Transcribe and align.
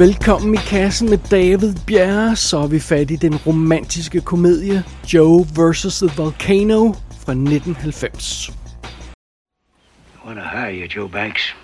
Velkommen 0.00 0.54
i 0.54 0.56
kassen 0.56 1.10
med 1.10 1.18
David 1.30 1.74
Bjerre, 1.86 2.36
så 2.36 2.58
er 2.58 2.66
vi 2.66 2.80
fat 2.80 3.10
i 3.10 3.16
den 3.16 3.36
romantiske 3.46 4.20
komedie 4.20 4.84
Joe 5.12 5.44
vs. 5.44 5.98
The 5.98 6.08
Volcano 6.16 6.92
fra 6.92 7.32
1990. 7.32 8.48
I 8.48 10.26
want 10.26 10.38
to 10.38 10.44
hire 10.44 10.72
you, 10.72 10.86
Joe 10.86 11.08
Banks. 11.08 11.54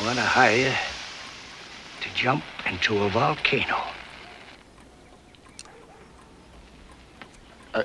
I 0.00 0.06
want 0.06 0.18
to 0.18 0.24
hire 0.24 0.56
you 0.56 0.72
to 2.02 2.08
jump 2.24 2.42
into 2.72 3.04
a 3.04 3.08
volcano. 3.08 3.76
Uh, 7.74 7.82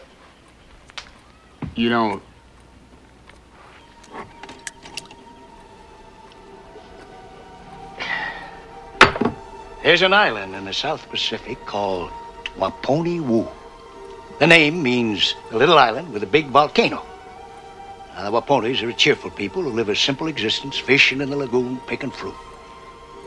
you 1.75 1.89
know, 1.89 2.21
There's 9.81 10.01
an 10.01 10.11
island 10.11 10.55
in 10.55 10.65
the 10.65 10.73
South 10.73 11.09
Pacific 11.09 11.65
called 11.65 12.11
Waponi 12.57 13.21
Wu. 13.21 13.47
The 14.37 14.45
name 14.45 14.83
means 14.83 15.35
a 15.51 15.57
little 15.57 15.77
island 15.77 16.11
with 16.11 16.21
a 16.21 16.27
big 16.27 16.47
volcano. 16.47 17.05
Now, 18.13 18.29
the 18.29 18.41
Waponis 18.41 18.83
are 18.83 18.89
a 18.89 18.93
cheerful 18.93 19.31
people 19.31 19.61
who 19.61 19.69
live 19.69 19.87
a 19.87 19.95
simple 19.95 20.27
existence, 20.27 20.77
fishing 20.77 21.21
in 21.21 21.29
the 21.29 21.37
lagoon, 21.37 21.79
picking 21.87 22.11
fruit. 22.11 22.35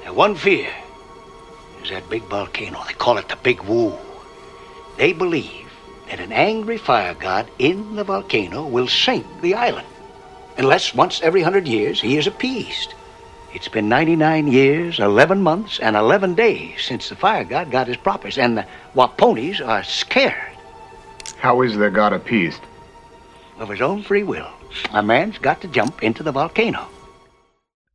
Their 0.02 0.12
one 0.12 0.34
fear 0.34 0.70
is 1.83 1.88
that 1.88 2.11
big 2.11 2.25
volcano. 2.25 2.84
They 2.87 2.92
call 2.92 3.16
it 3.16 3.30
the 3.30 3.37
Big 3.37 3.62
Wu. 3.62 3.97
They 4.98 5.14
believe 5.14 5.73
that 6.11 6.20
an 6.20 6.33
angry 6.33 6.77
fire 6.77 7.14
god 7.14 7.48
in 7.59 7.97
the 7.97 8.05
volcano 8.05 8.66
will 8.66 8.89
sink 8.89 9.25
the 9.41 9.55
island, 9.55 9.89
unless 10.59 10.94
once 10.94 11.22
every 11.22 11.41
hundred 11.41 11.66
years 11.66 11.98
he 11.98 12.19
is 12.19 12.27
appeased. 12.27 12.92
It's 13.55 13.69
been 13.69 13.89
99 13.89 14.47
years, 14.47 14.98
11 14.98 15.42
months, 15.42 15.78
and 15.78 15.95
11 15.97 16.34
days 16.34 16.81
since 16.81 17.08
the 17.08 17.17
fire 17.17 17.45
god 17.45 17.70
got 17.70 17.86
his 17.86 17.98
properties, 17.98 18.39
and 18.39 18.56
the 18.56 18.64
Waponis 18.94 19.61
are 19.61 19.83
scared. 19.83 20.56
How 21.36 21.62
is 21.62 21.77
their 21.77 21.91
god 21.91 22.12
appeased? 22.12 22.62
Of 23.59 23.69
his 23.69 23.81
own 23.81 24.03
free 24.03 24.22
will. 24.22 24.48
A 24.92 25.03
man's 25.03 25.39
got 25.39 25.61
to 25.61 25.69
jump 25.69 26.03
into 26.03 26.22
the 26.22 26.33
volcano. 26.33 26.78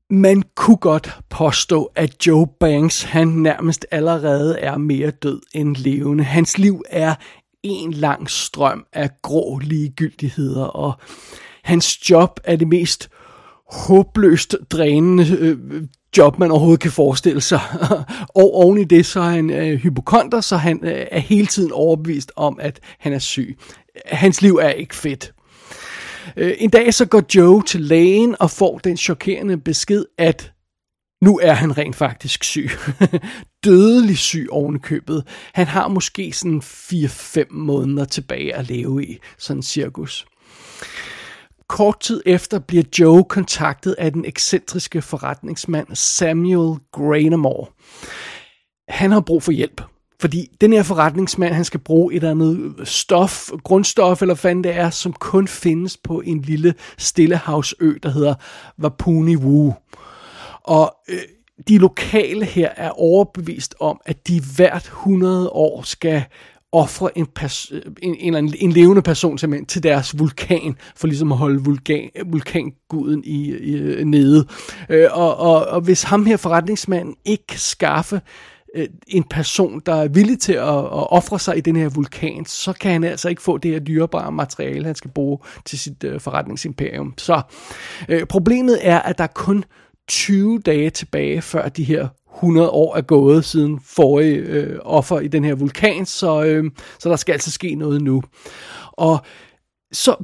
Man 0.10 0.44
kunne 0.56 0.78
godt 0.78 1.18
påstå, 1.30 1.92
at 1.96 2.28
Joe 2.28 2.48
Banks 2.60 3.04
han 3.04 3.28
nærmest 3.28 3.86
allerede 3.92 4.60
er 4.60 4.78
mere 4.78 5.12
død 5.12 5.42
end 5.54 5.76
levende. 5.76 6.24
Hans 6.24 6.58
liv 6.58 6.84
er 6.90 7.16
en 7.64 7.92
lang 7.92 8.30
strøm 8.30 8.86
af 8.94 9.10
grå 9.22 9.60
ligegyldigheder, 9.60 10.66
og 10.66 10.94
hans 11.64 12.10
job 12.10 12.40
er 12.44 12.56
det 12.56 12.68
mest 12.68 13.10
håbløst 13.72 14.56
drænende 14.70 15.38
øh, 15.40 15.58
job, 16.18 16.40
man 16.40 16.52
overhovedet 16.52 16.80
kan 16.80 16.92
forestille 16.92 17.42
sig. 17.42 17.60
og 18.36 18.54
oven 18.54 18.78
i 18.78 18.84
det, 18.84 19.06
så 19.06 19.20
er 19.20 19.30
han 19.30 19.50
øh, 19.50 19.80
hypokonter, 19.80 20.42
så 20.42 20.58
han 20.58 20.80
øh, 20.84 21.06
er 21.12 21.20
hele 21.20 21.48
tiden 21.48 21.72
overbevist 21.72 22.32
om, 22.36 22.60
at 22.62 22.80
han 23.00 23.14
er 23.14 23.20
syg. 23.20 23.58
Hans 24.06 24.42
liv 24.42 24.56
er 24.56 24.70
ikke 24.70 24.96
fedt. 24.96 25.34
Øh, 26.38 26.54
en 26.58 26.70
dag 26.70 26.94
så 26.94 27.06
går 27.06 27.24
Joe 27.36 27.64
til 27.64 27.82
lægen 27.82 28.36
og 28.40 28.52
får 28.52 28.78
den 28.78 28.98
chokerende 28.98 29.58
besked, 29.58 30.06
at 30.18 30.52
nu 31.22 31.40
er 31.44 31.54
han 31.54 31.78
rent 31.78 31.96
faktisk 31.96 32.44
syg. 32.44 32.70
Dødelig 33.66 34.18
syg 34.18 34.48
ovenkøbet. 34.52 35.24
Han 35.54 35.68
har 35.68 35.88
måske 35.88 36.32
sådan 36.32 36.62
4-5 36.64 37.44
måneder 37.52 38.06
tilbage 38.06 38.56
at 38.56 38.68
leve 38.68 39.06
i, 39.06 39.18
sådan 39.38 39.60
en 39.60 39.64
cirkus. 39.64 40.26
Kort 41.70 42.00
tid 42.00 42.22
efter 42.26 42.60
bliver 42.60 42.84
Joe 43.00 43.24
kontaktet 43.24 43.96
af 43.98 44.14
den 44.14 44.26
ekscentriske 44.26 45.02
forretningsmand 45.02 45.88
Samuel 45.94 46.80
Granamore. 46.92 47.68
Han 48.90 49.12
har 49.12 49.20
brug 49.20 49.44
for 49.44 49.52
hjælp, 49.52 49.82
fordi 50.22 50.48
den 50.62 50.74
her 50.74 50.84
forretningsmand, 50.84 51.54
han 51.54 51.66
skal 51.66 51.80
bruge 51.80 52.14
et 52.14 52.16
eller 52.16 52.32
andet 52.32 52.88
stof, 52.88 53.50
grundstof 53.64 54.22
eller 54.22 54.36
hvad 54.36 54.56
det 54.56 54.76
er, 54.76 54.90
som 54.90 55.14
kun 55.14 55.48
findes 55.48 55.98
på 55.98 56.22
en 56.22 56.42
lille 56.42 56.74
stillehavsø, 56.98 57.94
der 58.04 58.10
hedder 58.10 58.36
Wapuni 58.82 59.36
Wu. 59.36 59.74
Og 60.64 60.96
øh, 61.10 61.20
de 61.68 61.78
lokale 61.78 62.46
her 62.46 62.70
er 62.76 62.90
overbevist 62.90 63.76
om, 63.80 64.02
at 64.06 64.28
de 64.28 64.42
hvert 64.56 64.84
100 64.84 65.50
år 65.50 65.82
skal 65.82 66.24
ofre 66.72 67.18
en, 67.18 67.28
pers- 67.40 67.72
en, 68.02 68.36
en, 68.36 68.54
en 68.60 68.72
levende 68.72 69.02
person 69.02 69.38
simpelthen 69.38 69.66
til 69.66 69.84
deres 69.84 70.20
vulkan, 70.20 70.76
for 70.96 71.08
ligesom 71.08 71.32
at 71.32 71.38
holde 71.38 71.64
vulkan, 71.64 72.10
vulkanguden 72.26 73.24
i, 73.24 73.58
i, 73.58 74.04
nede. 74.04 74.48
Øh, 74.90 75.08
og, 75.12 75.38
og, 75.38 75.66
og 75.66 75.82
hvis 75.82 76.04
ham 76.04 76.26
her 76.26 76.38
forretningsmanden 76.38 77.16
ikke 77.26 77.48
kan 77.48 77.60
skaffe 77.60 78.22
øh, 78.76 78.88
en 79.08 79.24
person, 79.24 79.82
der 79.86 79.94
er 79.94 80.08
villig 80.08 80.40
til 80.40 80.54
at, 80.54 80.68
at 80.68 81.12
ofre 81.12 81.40
sig 81.40 81.58
i 81.58 81.62
den 81.62 81.76
her 81.76 81.90
vulkan, 81.90 82.46
så 82.46 82.74
kan 82.74 82.92
han 82.92 83.04
altså 83.04 83.30
ikke 83.30 83.42
få 83.42 83.58
det 83.58 83.72
her 83.72 83.80
dyrebare 83.80 84.32
materiale, 84.32 84.86
han 84.86 84.96
skal 84.96 85.12
bruge 85.12 85.40
til 85.66 85.80
sit 85.80 86.04
øh, 86.04 86.20
forretningsimperium. 86.20 87.14
Så 87.18 87.42
øh, 88.10 88.26
problemet 88.26 88.80
er, 88.82 89.00
at 89.00 89.18
der 89.18 89.24
er 89.24 89.28
kun 89.28 89.64
20 90.08 90.60
dage 90.60 90.90
tilbage, 90.90 91.42
før 91.42 91.70
de 91.70 91.84
her 91.84 92.08
100 92.38 92.70
år 92.70 92.96
er 92.96 93.02
gået 93.02 93.46
siden 93.46 93.80
forrige 93.86 94.36
øh, 94.36 94.80
offer 94.82 95.20
i 95.20 95.28
den 95.28 95.44
her 95.44 95.56
vulkan, 95.56 96.06
så, 96.06 96.44
øh, 96.44 96.72
så 97.00 97.10
der 97.10 97.16
skal 97.16 97.34
altså 97.34 97.52
ske 97.52 97.76
noget 97.76 98.02
nu. 98.02 98.24
Og 98.92 99.26
så 99.92 100.16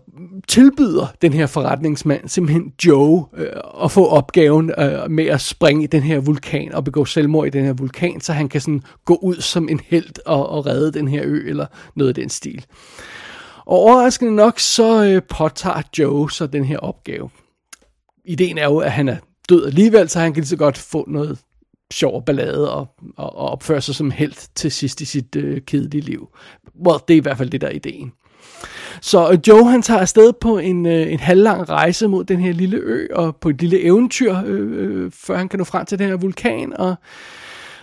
tilbyder 0.47 1.07
den 1.22 1.34
her 1.34 1.46
forretningsmand 1.46 2.29
simpelthen 2.29 2.74
Joe 2.85 3.25
øh, 3.38 3.47
at 3.84 3.91
få 3.91 4.07
opgaven 4.07 4.72
øh, 4.78 5.12
med 5.12 5.25
at 5.25 5.41
springe 5.41 5.84
i 5.84 5.88
den 5.88 6.03
her 6.03 6.19
vulkan 6.19 6.74
og 6.74 6.84
begå 6.84 7.06
selvmord 7.06 7.47
i 7.47 7.50
den 7.50 7.66
her 7.66 7.74
vulkan, 7.74 8.22
så 8.22 8.34
han 8.34 8.50
kan 8.50 8.62
sådan 8.62 8.81
gå 9.06 9.16
ud 9.16 9.35
som 9.35 9.69
en 9.69 9.80
held 9.88 10.25
og, 10.25 10.50
og 10.50 10.66
redde 10.66 10.91
den 10.91 11.07
her 11.07 11.22
ø 11.25 11.50
eller 11.50 11.66
noget 11.95 12.09
af 12.09 12.16
den 12.16 12.30
stil. 12.30 12.66
Og 13.66 13.78
overraskende 13.78 14.35
nok, 14.35 14.59
så 14.59 15.03
øh, 15.03 15.22
påtager 15.30 15.81
Joe 16.00 16.31
så 16.31 16.47
den 16.47 16.66
her 16.66 16.78
opgave. 16.78 17.30
Ideen 18.25 18.57
er 18.57 18.66
jo, 18.66 18.78
at 18.78 18.91
han 18.91 19.09
er 19.09 19.18
død 19.50 19.66
alligevel, 19.66 20.09
så 20.09 20.19
han 20.19 20.34
kan 20.34 20.41
lige 20.41 20.47
så 20.47 20.57
godt 20.57 20.78
få 20.78 21.06
noget 21.07 21.40
sjov 21.94 22.26
ballade 22.26 22.72
og, 22.72 22.88
og, 23.18 23.36
og 23.36 23.50
opføre 23.50 23.81
sig 23.81 23.96
som 23.96 24.12
helt 24.12 24.50
til 24.56 24.72
sidst 24.72 25.02
i 25.02 25.06
sit 25.06 25.36
øh, 25.36 25.62
kedelige 25.62 26.02
liv. 26.02 26.28
Well, 26.86 27.00
det 27.08 27.14
er 27.14 27.18
i 27.18 27.22
hvert 27.22 27.38
fald 27.38 27.50
det, 27.50 27.62
der 27.62 27.68
er 27.68 27.72
ideen. 27.72 28.12
Så 29.02 29.31
øh, 29.31 29.38
Joe 29.48 29.72
han 29.72 29.81
tager 29.81 30.00
afsted 30.00 30.34
på 30.42 30.58
en, 30.58 30.86
øh, 30.86 31.12
en 31.12 31.20
halvlang 31.20 31.70
rejse 31.70 32.08
mod 32.08 32.24
den 32.24 32.40
her 32.40 32.54
lille 32.54 32.78
ø, 32.78 33.08
og 33.16 33.36
på 33.36 33.50
et 33.50 33.62
lille 33.62 33.81
eventyr, 33.81 34.36
øh, 34.46 35.04
øh 35.06 35.12
før 35.12 35.38
han 35.38 35.50
kan 35.50 35.59
nå 35.59 35.64
frem 35.64 35.86
til 35.86 36.00
den 36.00 36.08
her 36.08 36.18
vulkan, 36.18 36.74
og 36.78 36.96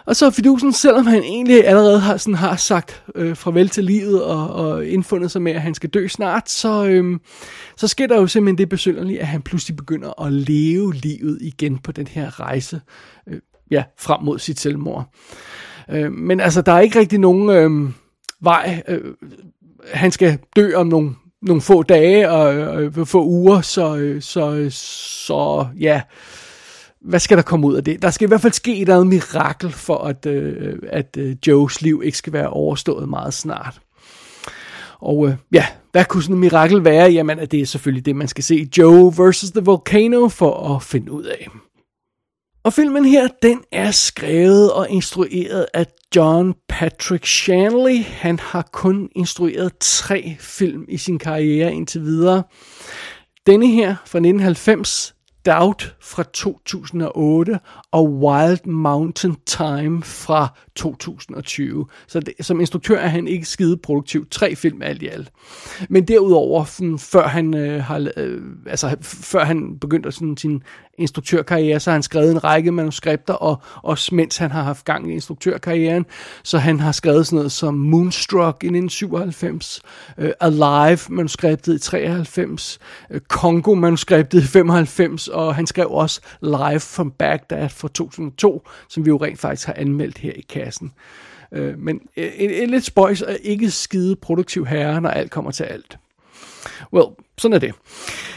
og 0.06 0.16
så 0.16 0.30
fidusen, 0.30 0.72
selvom 0.72 1.06
han 1.06 1.22
egentlig 1.22 1.66
allerede 1.66 2.00
har, 2.00 2.16
sådan, 2.16 2.34
har 2.34 2.56
sagt 2.56 3.02
øh, 3.14 3.36
farvel 3.36 3.68
til 3.68 3.84
livet 3.84 4.22
og, 4.22 4.50
og 4.50 4.86
indfundet 4.86 5.30
sig 5.30 5.42
med, 5.42 5.52
at 5.52 5.60
han 5.60 5.74
skal 5.74 5.90
dø 5.90 6.08
snart, 6.08 6.50
så, 6.50 6.86
øh, 6.86 7.18
så 7.76 7.88
sker 7.88 8.06
der 8.06 8.20
jo 8.20 8.26
simpelthen 8.26 8.58
det 8.58 8.68
besynderlige, 8.68 9.20
at 9.20 9.26
han 9.26 9.42
pludselig 9.42 9.76
begynder 9.76 10.22
at 10.22 10.32
leve 10.32 10.94
livet 10.94 11.38
igen 11.40 11.78
på 11.78 11.92
den 11.92 12.06
her 12.06 12.40
rejse 12.40 12.80
øh, 13.26 13.40
ja, 13.70 13.84
frem 13.98 14.22
mod 14.22 14.38
sit 14.38 14.60
selvmord. 14.60 15.04
Øh, 15.90 16.12
men 16.12 16.40
altså, 16.40 16.62
der 16.62 16.72
er 16.72 16.80
ikke 16.80 16.98
rigtig 16.98 17.18
nogen 17.18 17.50
øh, 17.50 17.92
vej. 18.40 18.82
Øh, 18.88 19.14
han 19.92 20.10
skal 20.10 20.38
dø 20.56 20.74
om 20.74 20.86
nogle, 20.86 21.14
nogle 21.42 21.62
få 21.62 21.82
dage 21.82 22.30
og 22.30 22.54
øh, 22.54 22.92
øh 22.98 23.06
få 23.06 23.24
uger, 23.24 23.60
så, 23.60 23.96
øh, 23.96 24.22
så, 24.22 24.54
øh, 24.54 24.70
så 24.70 25.66
ja, 25.80 26.00
hvad 27.00 27.20
skal 27.20 27.36
der 27.36 27.42
komme 27.42 27.66
ud 27.66 27.74
af 27.74 27.84
det? 27.84 28.02
Der 28.02 28.10
skal 28.10 28.26
i 28.26 28.28
hvert 28.28 28.40
fald 28.40 28.52
ske 28.52 28.74
et 28.74 28.80
eller 28.80 28.94
andet 28.94 29.06
mirakel 29.06 29.70
for, 29.70 29.98
at, 29.98 30.26
øh, 30.26 30.78
at 30.88 31.16
øh, 31.18 31.36
Joes 31.46 31.82
liv 31.82 32.02
ikke 32.04 32.18
skal 32.18 32.32
være 32.32 32.50
overstået 32.50 33.08
meget 33.08 33.34
snart. 33.34 33.80
Og 35.00 35.28
øh, 35.28 35.34
ja, 35.52 35.66
hvad 35.92 36.04
kunne 36.04 36.22
sådan 36.22 36.34
et 36.34 36.40
mirakel 36.40 36.84
være? 36.84 37.12
Jamen, 37.12 37.38
det 37.38 37.60
er 37.60 37.66
selvfølgelig 37.66 38.06
det, 38.06 38.16
man 38.16 38.28
skal 38.28 38.44
se 38.44 38.68
Joe 38.78 39.12
versus 39.16 39.50
The 39.50 39.60
Volcano 39.60 40.28
for 40.28 40.76
at 40.76 40.82
finde 40.82 41.12
ud 41.12 41.24
af. 41.24 41.48
Og 42.64 42.72
filmen 42.72 43.04
her, 43.04 43.28
den 43.42 43.60
er 43.72 43.90
skrevet 43.90 44.72
og 44.72 44.90
instrueret 44.90 45.66
af 45.74 45.86
John 46.16 46.54
Patrick 46.68 47.26
Shanley. 47.26 48.04
Han 48.04 48.38
har 48.38 48.68
kun 48.72 49.08
instrueret 49.16 49.72
tre 49.80 50.36
film 50.40 50.84
i 50.88 50.96
sin 50.96 51.18
karriere 51.18 51.74
indtil 51.74 52.02
videre. 52.02 52.42
Denne 53.46 53.66
her 53.66 53.88
fra 53.88 54.18
1990, 54.18 55.14
Doubt 55.46 55.96
fra 56.00 56.22
2008 56.22 57.60
og 57.92 58.12
Wild 58.12 58.66
Mountain 58.66 59.36
Time 59.46 60.02
fra 60.02 60.48
2020. 60.80 61.86
Så 62.06 62.20
det, 62.20 62.34
som 62.40 62.60
instruktør 62.60 62.98
er 62.98 63.08
han 63.08 63.28
ikke 63.28 63.46
skide 63.46 63.76
produktiv. 63.76 64.26
Tre 64.30 64.56
film 64.56 64.82
alt 64.82 65.02
i 65.02 65.08
alt. 65.08 65.32
Men 65.88 66.08
derudover, 66.08 66.64
før 66.98 67.28
han 67.28 67.54
øh, 67.54 67.84
har, 67.84 68.10
øh, 68.16 68.42
altså 68.66 68.96
før 69.02 69.44
han 69.44 69.78
begyndte 69.78 70.12
sådan 70.12 70.36
sin 70.36 70.62
instruktørkarriere, 70.98 71.80
så 71.80 71.90
har 71.90 71.94
han 71.94 72.02
skrevet 72.02 72.30
en 72.30 72.44
række 72.44 72.72
manuskripter, 72.72 73.34
og 73.34 73.62
også 73.82 74.14
mens 74.14 74.36
han 74.36 74.50
har 74.50 74.62
haft 74.62 74.84
gang 74.84 75.10
i 75.10 75.12
instruktørkarrieren, 75.12 76.06
så 76.42 76.58
han 76.58 76.80
har 76.80 76.92
skrevet 76.92 77.26
sådan 77.26 77.36
noget 77.36 77.52
som 77.52 77.74
Moonstruck 77.74 78.64
i 78.64 78.66
1997, 78.66 79.82
øh, 80.18 80.32
Alive 80.40 80.98
manuskriptet 81.08 81.74
i 81.74 81.78
93, 81.78 82.78
øh, 83.10 83.20
Congo 83.28 83.74
manuskriptet 83.74 84.42
i 84.42 84.46
95, 84.46 85.28
og 85.28 85.54
han 85.54 85.66
skrev 85.66 85.90
også 85.90 86.20
Live 86.42 86.80
from 86.80 87.10
Baghdad 87.10 87.68
fra 87.68 87.88
2002, 87.88 88.68
som 88.88 89.04
vi 89.04 89.08
jo 89.08 89.16
rent 89.16 89.40
faktisk 89.40 89.66
har 89.66 89.74
anmeldt 89.76 90.18
her 90.18 90.32
i 90.32 90.44
kassen. 90.48 90.69
Uh, 91.52 91.78
men 91.78 92.00
øh, 92.16 92.30
en, 92.36 92.50
en 92.50 92.70
lidt 92.70 92.84
spøjs 92.84 93.22
og 93.22 93.36
ikke 93.42 93.70
skide 93.70 94.16
produktiv 94.16 94.66
herre, 94.66 95.00
når 95.00 95.10
alt 95.10 95.30
kommer 95.30 95.50
til 95.50 95.64
alt. 95.64 95.98
Well, 96.92 97.06
sådan 97.38 97.54
er 97.54 97.58
det. 97.58 97.74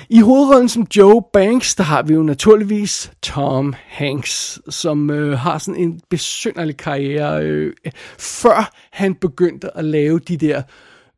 I 0.10 0.20
hovedrollen 0.20 0.70
som 0.70 0.88
Joe 0.96 1.22
Banks, 1.34 1.76
der 1.76 1.84
har 1.84 2.02
vi 2.02 2.14
jo 2.14 2.24
naturligvis 2.24 3.12
Tom 3.22 3.74
Hanks, 3.88 4.60
som 4.70 5.10
øh, 5.10 5.40
har 5.40 5.58
sådan 5.58 5.82
en 5.82 6.02
besynderlig 6.10 6.78
karriere. 6.78 7.44
Øh, 7.44 7.74
før 8.18 8.72
han 8.92 9.16
begyndte 9.16 9.78
at 9.78 9.86
lave 9.86 10.20
de 10.20 10.38
der 10.38 10.62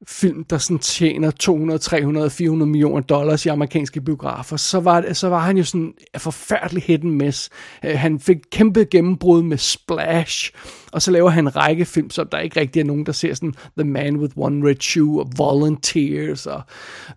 film, 0.07 0.44
der 0.44 0.57
sådan 0.57 0.80
tjener 0.80 1.31
200, 1.31 1.80
300, 1.80 2.30
400 2.30 2.72
millioner 2.72 3.02
dollars 3.02 3.46
i 3.46 3.50
amerikanske 3.50 4.02
biografer, 4.02 4.57
så 4.57 4.80
var, 4.80 5.13
så 5.13 5.30
var 5.30 5.40
han 5.40 5.57
jo 5.57 5.63
sådan 5.63 5.81
en 6.13 6.19
forfærdelig 6.19 6.84
hit 6.84 7.02
and 7.04 7.12
miss. 7.12 7.50
Øh, 7.86 8.00
han 8.00 8.19
fik 8.19 8.38
kæmpe 8.52 8.86
gennembrud 8.92 9.44
med 9.44 9.57
Splash, 9.57 10.52
og 10.92 11.02
så 11.02 11.12
laver 11.12 11.30
han 11.30 11.44
en 11.44 11.56
række 11.56 11.86
film, 11.86 12.10
som 12.10 12.28
der 12.28 12.40
ikke 12.40 12.60
rigtig 12.60 12.80
er 12.80 12.84
nogen, 12.86 13.06
der 13.06 13.12
ser 13.12 13.34
sådan 13.34 13.54
The 13.78 13.90
Man 13.90 14.18
with 14.18 14.34
One 14.38 14.69
Red 14.69 14.81
Shoe, 14.81 15.22
og 15.22 15.31
Volunteers, 15.38 16.46
og 16.46 16.62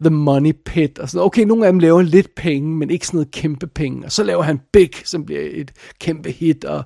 The 0.01 0.11
Money 0.11 0.53
Pit, 0.65 0.99
og 0.99 1.09
sådan 1.09 1.25
Okay, 1.25 1.43
nogle 1.43 1.67
af 1.67 1.73
dem 1.73 1.79
laver 1.79 2.03
lidt 2.03 2.35
penge, 2.35 2.77
men 2.77 2.91
ikke 2.91 3.07
sådan 3.07 3.19
noget 3.19 3.31
kæmpe 3.31 3.67
penge. 3.67 4.05
Og 4.05 4.13
så 4.13 4.23
laver 4.23 4.43
han 4.43 4.61
Big, 4.73 4.91
som 5.05 5.25
bliver 5.25 5.43
et 5.51 5.73
kæmpe 6.01 6.31
hit, 6.31 6.65
og 6.65 6.85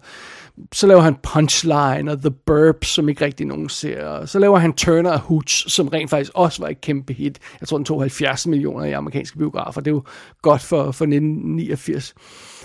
så 0.72 0.86
laver 0.86 1.00
han 1.00 1.16
Punchline 1.22 2.12
og 2.12 2.20
The 2.20 2.30
Burp, 2.30 2.84
som 2.84 3.08
ikke 3.08 3.24
rigtig 3.24 3.46
nogen 3.46 3.68
ser. 3.68 4.04
Og 4.04 4.28
så 4.28 4.38
laver 4.38 4.58
han 4.58 4.72
Turner 4.72 5.10
og 5.10 5.18
Hooch, 5.18 5.68
som 5.68 5.88
rent 5.88 6.10
faktisk 6.10 6.32
også 6.34 6.62
var 6.62 6.68
et 6.68 6.80
kæmpe 6.80 7.12
hit. 7.12 7.38
Jeg 7.60 7.68
tror, 7.68 7.78
den 7.78 7.84
tog 7.84 8.00
70 8.00 8.46
millioner 8.46 8.84
i 8.84 8.92
amerikanske 8.92 9.38
biografer. 9.38 9.80
Det 9.80 9.90
er 9.90 9.94
jo 9.94 10.02
godt 10.42 10.62
for, 10.62 10.82
for 10.82 11.04
1989. 11.04 12.14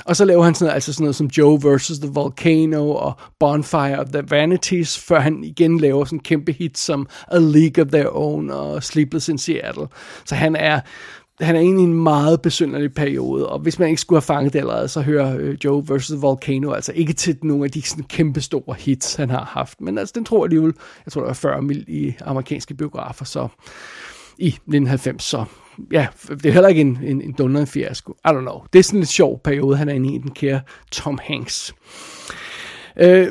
Og 0.06 0.16
så 0.16 0.25
laver 0.25 0.44
han 0.44 0.56
sådan 0.56 0.66
noget, 0.66 0.74
altså 0.74 0.94
sådan 0.94 1.04
noget 1.04 1.16
som 1.16 1.28
Joe 1.28 1.60
vs. 1.63 2.00
The 2.00 2.12
Volcano 2.13 2.92
og 2.92 3.13
Bonfire 3.39 4.00
of 4.00 4.07
the 4.07 4.24
Vanities, 4.30 5.00
før 5.00 5.19
han 5.19 5.44
igen 5.44 5.80
laver 5.80 6.06
sådan 6.06 6.19
en 6.19 6.24
kæmpe 6.24 6.51
hit 6.51 6.78
som 6.78 7.07
A 7.28 7.38
League 7.40 7.83
of 7.83 7.92
Their 7.92 8.10
Own 8.16 8.50
og 8.50 8.83
Sleepless 8.83 9.30
in 9.30 9.38
Seattle. 9.38 9.88
Så 10.25 10.36
han 10.36 10.56
er 10.56 10.80
han 11.42 11.56
er 11.56 11.60
egentlig 11.60 11.81
i 11.81 11.88
en 11.88 12.04
meget 12.04 12.42
besynderlig 12.42 12.94
periode, 12.94 13.50
og 13.50 13.60
hvis 13.60 13.80
man 13.80 13.89
ikke 13.89 14.01
skulle 14.01 14.18
have 14.18 14.22
fanget 14.22 14.54
det 14.54 14.60
allerede, 14.60 14.88
så 14.88 15.01
hører 15.01 15.38
øh, 15.39 15.57
Joe 15.63 15.84
vs. 15.89 16.12
Volcano 16.22 16.72
altså 16.72 16.92
ikke 16.95 17.13
til 17.13 17.38
nogle 17.44 17.66
af 17.66 17.72
de 17.72 17.81
sådan, 17.81 18.04
kæmpe 18.04 18.42
store 18.42 18.75
hits, 18.80 19.16
han 19.16 19.30
har 19.30 19.45
haft. 19.45 19.81
Men 19.81 19.98
altså, 19.98 20.13
den 20.16 20.25
tror 20.25 20.38
jeg 20.38 20.44
alligevel, 20.44 20.74
jeg 21.06 21.12
tror, 21.12 21.22
der 21.22 21.28
var 21.28 21.34
40 21.34 21.62
mil 21.62 21.86
i 21.88 22.13
amerikanske 22.25 22.74
biografer, 22.74 23.25
så 23.25 23.48
i 24.38 24.48
1990, 24.48 25.24
så 25.24 25.45
ja, 25.92 26.07
det 26.30 26.45
er 26.45 26.51
heller 26.51 26.69
ikke 26.69 26.81
en, 26.81 27.00
en, 27.04 27.22
en 27.22 27.31
dundrende 27.31 27.68
fiasko. 27.68 28.18
I 28.25 28.30
don't 28.30 28.40
know. 28.40 28.62
Det 28.74 28.80
er 28.80 28.83
sådan 28.83 28.98
en 28.98 29.01
lidt 29.01 29.10
sjov 29.10 29.42
periode, 29.44 29.78
han 29.78 29.90
er 29.90 29.94
inde 29.94 30.16
i, 30.16 30.18
den 30.18 30.31
kære 30.31 30.62
Tom 30.92 31.19
Hanks. 31.24 31.74
Øh, 32.99 33.27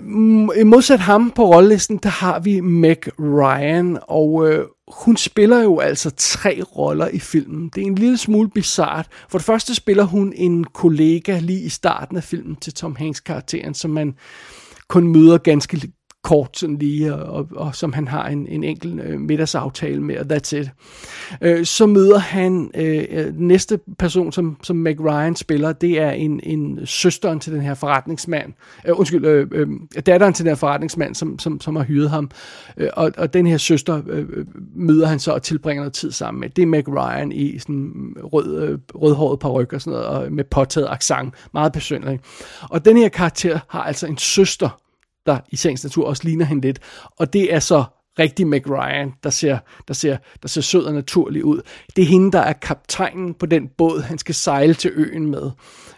I 0.60 0.64
modsat 0.64 1.00
ham 1.00 1.30
på 1.30 1.54
rollelisten, 1.54 1.96
der 2.02 2.08
har 2.08 2.40
vi 2.40 2.60
Meg 2.60 2.98
Ryan, 3.18 3.98
og 4.02 4.48
øh, 4.48 4.64
hun 4.88 5.16
spiller 5.16 5.62
jo 5.62 5.78
altså 5.78 6.10
tre 6.16 6.62
roller 6.76 7.08
i 7.08 7.18
filmen. 7.18 7.70
Det 7.74 7.82
er 7.82 7.86
en 7.86 7.94
lille 7.94 8.16
smule 8.16 8.50
bizart. 8.50 9.06
For 9.28 9.38
det 9.38 9.44
første 9.44 9.74
spiller 9.74 10.04
hun 10.04 10.32
en 10.36 10.64
kollega 10.64 11.38
lige 11.38 11.60
i 11.60 11.68
starten 11.68 12.16
af 12.16 12.24
filmen 12.24 12.56
til 12.56 12.74
Tom 12.74 12.96
Hanks 12.96 13.20
karakteren, 13.20 13.74
som 13.74 13.90
man 13.90 14.14
kun 14.88 15.08
møder 15.08 15.38
ganske 15.38 15.92
kort 16.26 16.58
sådan 16.58 16.78
lige, 16.78 17.14
og, 17.14 17.34
og, 17.34 17.48
og 17.56 17.74
som 17.74 17.92
han 17.92 18.08
har 18.08 18.28
en, 18.28 18.46
en 18.46 18.64
enkelt 18.64 19.00
øh, 19.00 19.20
middagsaftale 19.20 20.02
med, 20.02 20.16
og 20.16 20.26
that's 20.32 20.56
it. 20.56 20.70
Øh, 21.40 21.64
så 21.64 21.86
møder 21.86 22.18
han 22.18 22.70
øh, 22.74 23.04
øh, 23.10 23.40
næste 23.40 23.80
person, 23.98 24.32
som, 24.32 24.56
som 24.62 24.76
Meg 24.76 25.00
Ryan 25.00 25.36
spiller, 25.36 25.72
det 25.72 26.00
er 26.00 26.10
en, 26.10 26.40
en 26.42 26.86
søsteren 26.86 27.40
til 27.40 27.52
den 27.52 27.60
her 27.60 27.74
forretningsmand, 27.74 28.52
øh, 28.86 28.98
undskyld, 28.98 29.26
øh, 29.26 29.46
øh, 29.52 29.66
datteren 30.06 30.34
til 30.34 30.44
den 30.44 30.50
her 30.50 30.56
forretningsmand, 30.56 31.14
som, 31.14 31.38
som, 31.38 31.60
som 31.60 31.76
har 31.76 31.84
hyret 31.84 32.10
ham, 32.10 32.30
øh, 32.76 32.88
og, 32.92 33.12
og 33.18 33.34
den 33.34 33.46
her 33.46 33.56
søster 33.56 34.02
øh, 34.08 34.26
øh 34.32 34.46
møder 34.74 35.06
han 35.06 35.18
så 35.18 35.32
og 35.32 35.42
tilbringer 35.42 35.82
noget 35.82 35.92
tid 35.92 36.12
sammen 36.12 36.40
med. 36.40 36.50
Det 36.50 36.62
er 36.62 36.66
Meg 36.66 36.88
Ryan 36.88 37.32
i 37.32 37.58
sådan 37.58 38.14
rød, 38.22 38.62
øh, 38.62 38.78
rødhåret 38.94 39.38
paryk 39.38 39.72
og 39.72 39.80
sådan 39.80 39.98
noget, 39.98 40.06
og 40.06 40.32
med 40.32 40.44
påtaget 40.44 40.88
accent, 40.90 41.34
meget 41.52 41.72
personligt. 41.72 42.22
Og 42.70 42.84
den 42.84 42.96
her 42.96 43.08
karakter 43.08 43.58
har 43.68 43.82
altså 43.82 44.06
en 44.06 44.18
søster, 44.18 44.80
der 45.26 45.38
i 45.48 45.56
sagens 45.56 45.84
natur 45.84 46.06
også 46.06 46.24
ligner 46.24 46.44
hende 46.44 46.66
lidt. 46.66 46.78
Og 47.18 47.32
det 47.32 47.54
er 47.54 47.60
så 47.60 47.84
rigtig 48.18 48.46
Meg 48.46 48.70
Ryan, 48.70 49.12
der 49.24 49.30
ser, 49.30 49.58
der, 49.88 49.94
ser, 49.94 50.16
der 50.42 50.48
ser 50.48 50.60
sød 50.60 50.84
og 50.84 50.94
naturlig 50.94 51.44
ud. 51.44 51.60
Det 51.96 52.02
er 52.02 52.06
hende, 52.06 52.32
der 52.32 52.38
er 52.38 52.52
kaptajnen 52.52 53.34
på 53.34 53.46
den 53.46 53.68
båd, 53.78 54.02
han 54.02 54.18
skal 54.18 54.34
sejle 54.34 54.74
til 54.74 54.90
øen 54.94 55.26
med. 55.26 55.50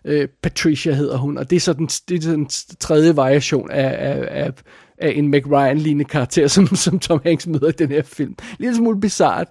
Øh, 0.04 0.28
Patricia 0.42 0.92
hedder 0.92 1.16
hun, 1.16 1.38
og 1.38 1.50
det 1.50 1.56
er 1.56 1.60
så 1.60 1.72
den, 1.72 1.86
det 1.86 2.24
er 2.24 2.30
den 2.30 2.48
tredje 2.80 3.16
variation 3.16 3.70
af, 3.70 3.96
af, 3.98 4.44
af, 4.44 4.52
af 4.98 5.12
en 5.16 5.28
Meg 5.28 5.46
Ryan-lignende 5.46 6.04
karakter, 6.04 6.48
som, 6.56 6.66
som 6.66 6.98
Tom 6.98 7.20
Hanks 7.24 7.46
møder 7.46 7.68
i 7.68 7.72
den 7.72 7.88
her 7.88 8.02
film. 8.02 8.36
Lidt 8.58 8.76
smule 8.76 9.00
bizart, 9.00 9.48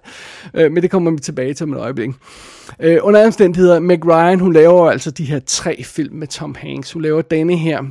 øh, 0.54 0.72
men 0.72 0.82
det 0.82 0.90
kommer 0.90 1.10
vi 1.10 1.18
tilbage 1.18 1.54
til 1.54 1.64
om 1.64 1.72
et 1.72 1.78
øjeblik. 1.78 2.10
Øh, 2.80 2.98
under 3.02 3.26
omstændigheder, 3.26 3.80
Meg 3.80 4.06
Ryan, 4.06 4.40
hun 4.40 4.52
laver 4.52 4.90
altså 4.90 5.10
de 5.10 5.24
her 5.24 5.40
tre 5.46 5.82
film 5.84 6.16
med 6.16 6.26
Tom 6.26 6.54
Hanks. 6.58 6.92
Hun 6.92 7.02
laver 7.02 7.22
denne 7.22 7.56
her, 7.56 7.82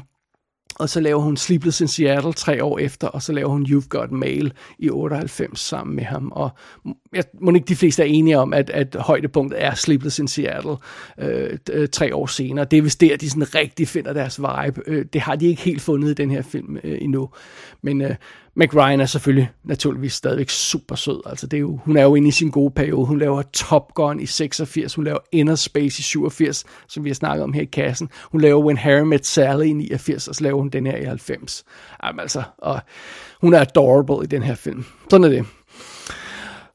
og 0.80 0.90
så 0.90 1.00
laver 1.00 1.22
hun 1.22 1.38
Sleepless 1.38 1.82
in 1.82 1.88
Seattle 1.88 2.34
tre 2.34 2.64
år 2.64 2.80
efter, 2.80 3.08
og 3.08 3.22
så 3.22 3.34
laver 3.34 3.50
hun 3.50 3.66
You've 3.66 3.88
Got 3.90 4.12
Mail 4.12 4.54
i 4.80 4.90
98 4.90 5.60
sammen 5.60 5.96
med 5.96 6.04
ham. 6.04 6.32
Og 6.32 6.50
jeg 7.18 7.24
må 7.42 7.52
ikke 7.52 7.66
de 7.66 7.76
fleste 7.76 8.04
er 8.04 8.08
enige 8.08 8.40
om, 8.40 8.54
at, 8.54 8.70
at 8.70 8.96
højdepunktet 9.00 9.64
er 9.64 9.76
Sleepless 9.76 10.20
in 10.20 10.28
Seattle 10.28 10.76
øh, 11.20 11.88
tre 11.92 12.16
år 12.16 12.26
senere. 12.26 12.66
Det 12.66 12.78
er 12.78 12.82
vist 12.82 13.02
der, 13.02 13.18
de 13.18 13.30
sådan 13.30 13.56
rigtig 13.56 13.88
finder 13.88 14.14
deres 14.14 14.40
vibe. 14.40 14.82
Øh, 14.88 15.06
det 15.14 15.22
har 15.22 15.36
de 15.36 15.46
ikke 15.46 15.62
helt 15.62 15.82
fundet 15.82 16.10
i 16.10 16.14
den 16.14 16.32
her 16.32 16.42
film 16.42 16.78
øh, 16.84 16.98
endnu. 17.02 17.30
Men, 17.82 18.02
øh, 18.02 18.16
McRyan 18.60 19.00
er 19.00 19.06
selvfølgelig 19.06 19.50
naturligvis 19.64 20.14
stadigvæk 20.14 20.50
super 20.50 20.96
sød. 20.96 21.22
Altså 21.26 21.48
det 21.48 21.58
er 21.58 21.62
jo, 21.62 21.80
hun 21.84 21.98
er 21.98 22.04
jo 22.04 22.16
inde 22.16 22.28
i 22.28 22.32
sin 22.32 22.50
gode 22.50 22.72
periode. 22.72 23.06
Hun 23.06 23.20
laver 23.20 23.42
Top 23.42 23.94
Gun 23.94 24.20
i 24.20 24.26
86, 24.26 24.96
hun 24.96 25.06
laver 25.06 25.18
Inner 25.32 25.56
Space 25.56 26.00
i 26.00 26.04
87, 26.04 26.66
som 26.88 27.04
vi 27.04 27.10
har 27.10 27.14
snakket 27.14 27.44
om 27.44 27.54
her 27.54 27.62
i 27.62 27.66
kassen. 27.66 28.10
Hun 28.32 28.42
laver 28.42 28.64
When 28.64 28.78
Harry 28.78 29.06
Met 29.06 29.26
Sally 29.26 29.66
i 29.66 29.74
89, 29.74 30.28
og 30.28 30.36
så 30.36 30.44
laver 30.44 30.58
hun 30.58 30.70
den 30.70 30.86
her 30.86 30.98
i 30.98 31.04
90. 31.04 31.66
Jamen 32.04 32.20
altså, 32.20 32.44
og 32.58 32.80
hun 33.42 33.54
er 33.54 33.60
adorable 33.60 34.24
i 34.24 34.28
den 34.28 34.44
her 34.44 34.56
film. 34.56 34.86
Sådan 35.10 35.24
er 35.24 35.30
det. 35.30 35.46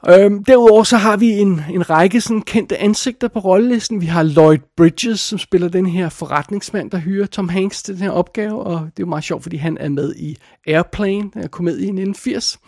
Øhm, 0.09 0.45
derudover 0.45 0.83
så 0.83 0.97
har 0.97 1.17
vi 1.17 1.31
en, 1.31 1.61
en 1.71 1.91
række 1.91 2.21
sådan 2.21 2.43
kendte 2.43 2.79
ansigter 2.79 3.29
på 3.29 3.39
rollelisten. 3.39 4.01
Vi 4.01 4.07
har 4.07 4.23
Lloyd 4.23 4.59
Bridges, 4.77 5.21
som 5.21 5.39
spiller 5.39 5.69
den 5.69 5.87
her 5.87 6.09
forretningsmand, 6.09 6.91
der 6.91 6.99
hyrer 6.99 7.27
Tom 7.27 7.49
Hanks 7.49 7.83
til 7.83 7.95
den 7.95 8.03
her 8.03 8.11
opgave, 8.11 8.63
og 8.63 8.75
det 8.75 8.87
er 8.87 8.93
jo 9.01 9.07
meget 9.07 9.25
sjovt, 9.25 9.43
fordi 9.43 9.57
han 9.57 9.79
er 9.81 9.89
med 9.89 10.15
i 10.15 10.37
Airplane, 10.67 11.31
øh, 11.37 11.49
komedien 11.49 11.49
komedie 11.49 11.87
i 11.87 12.03
1980. 12.03 12.59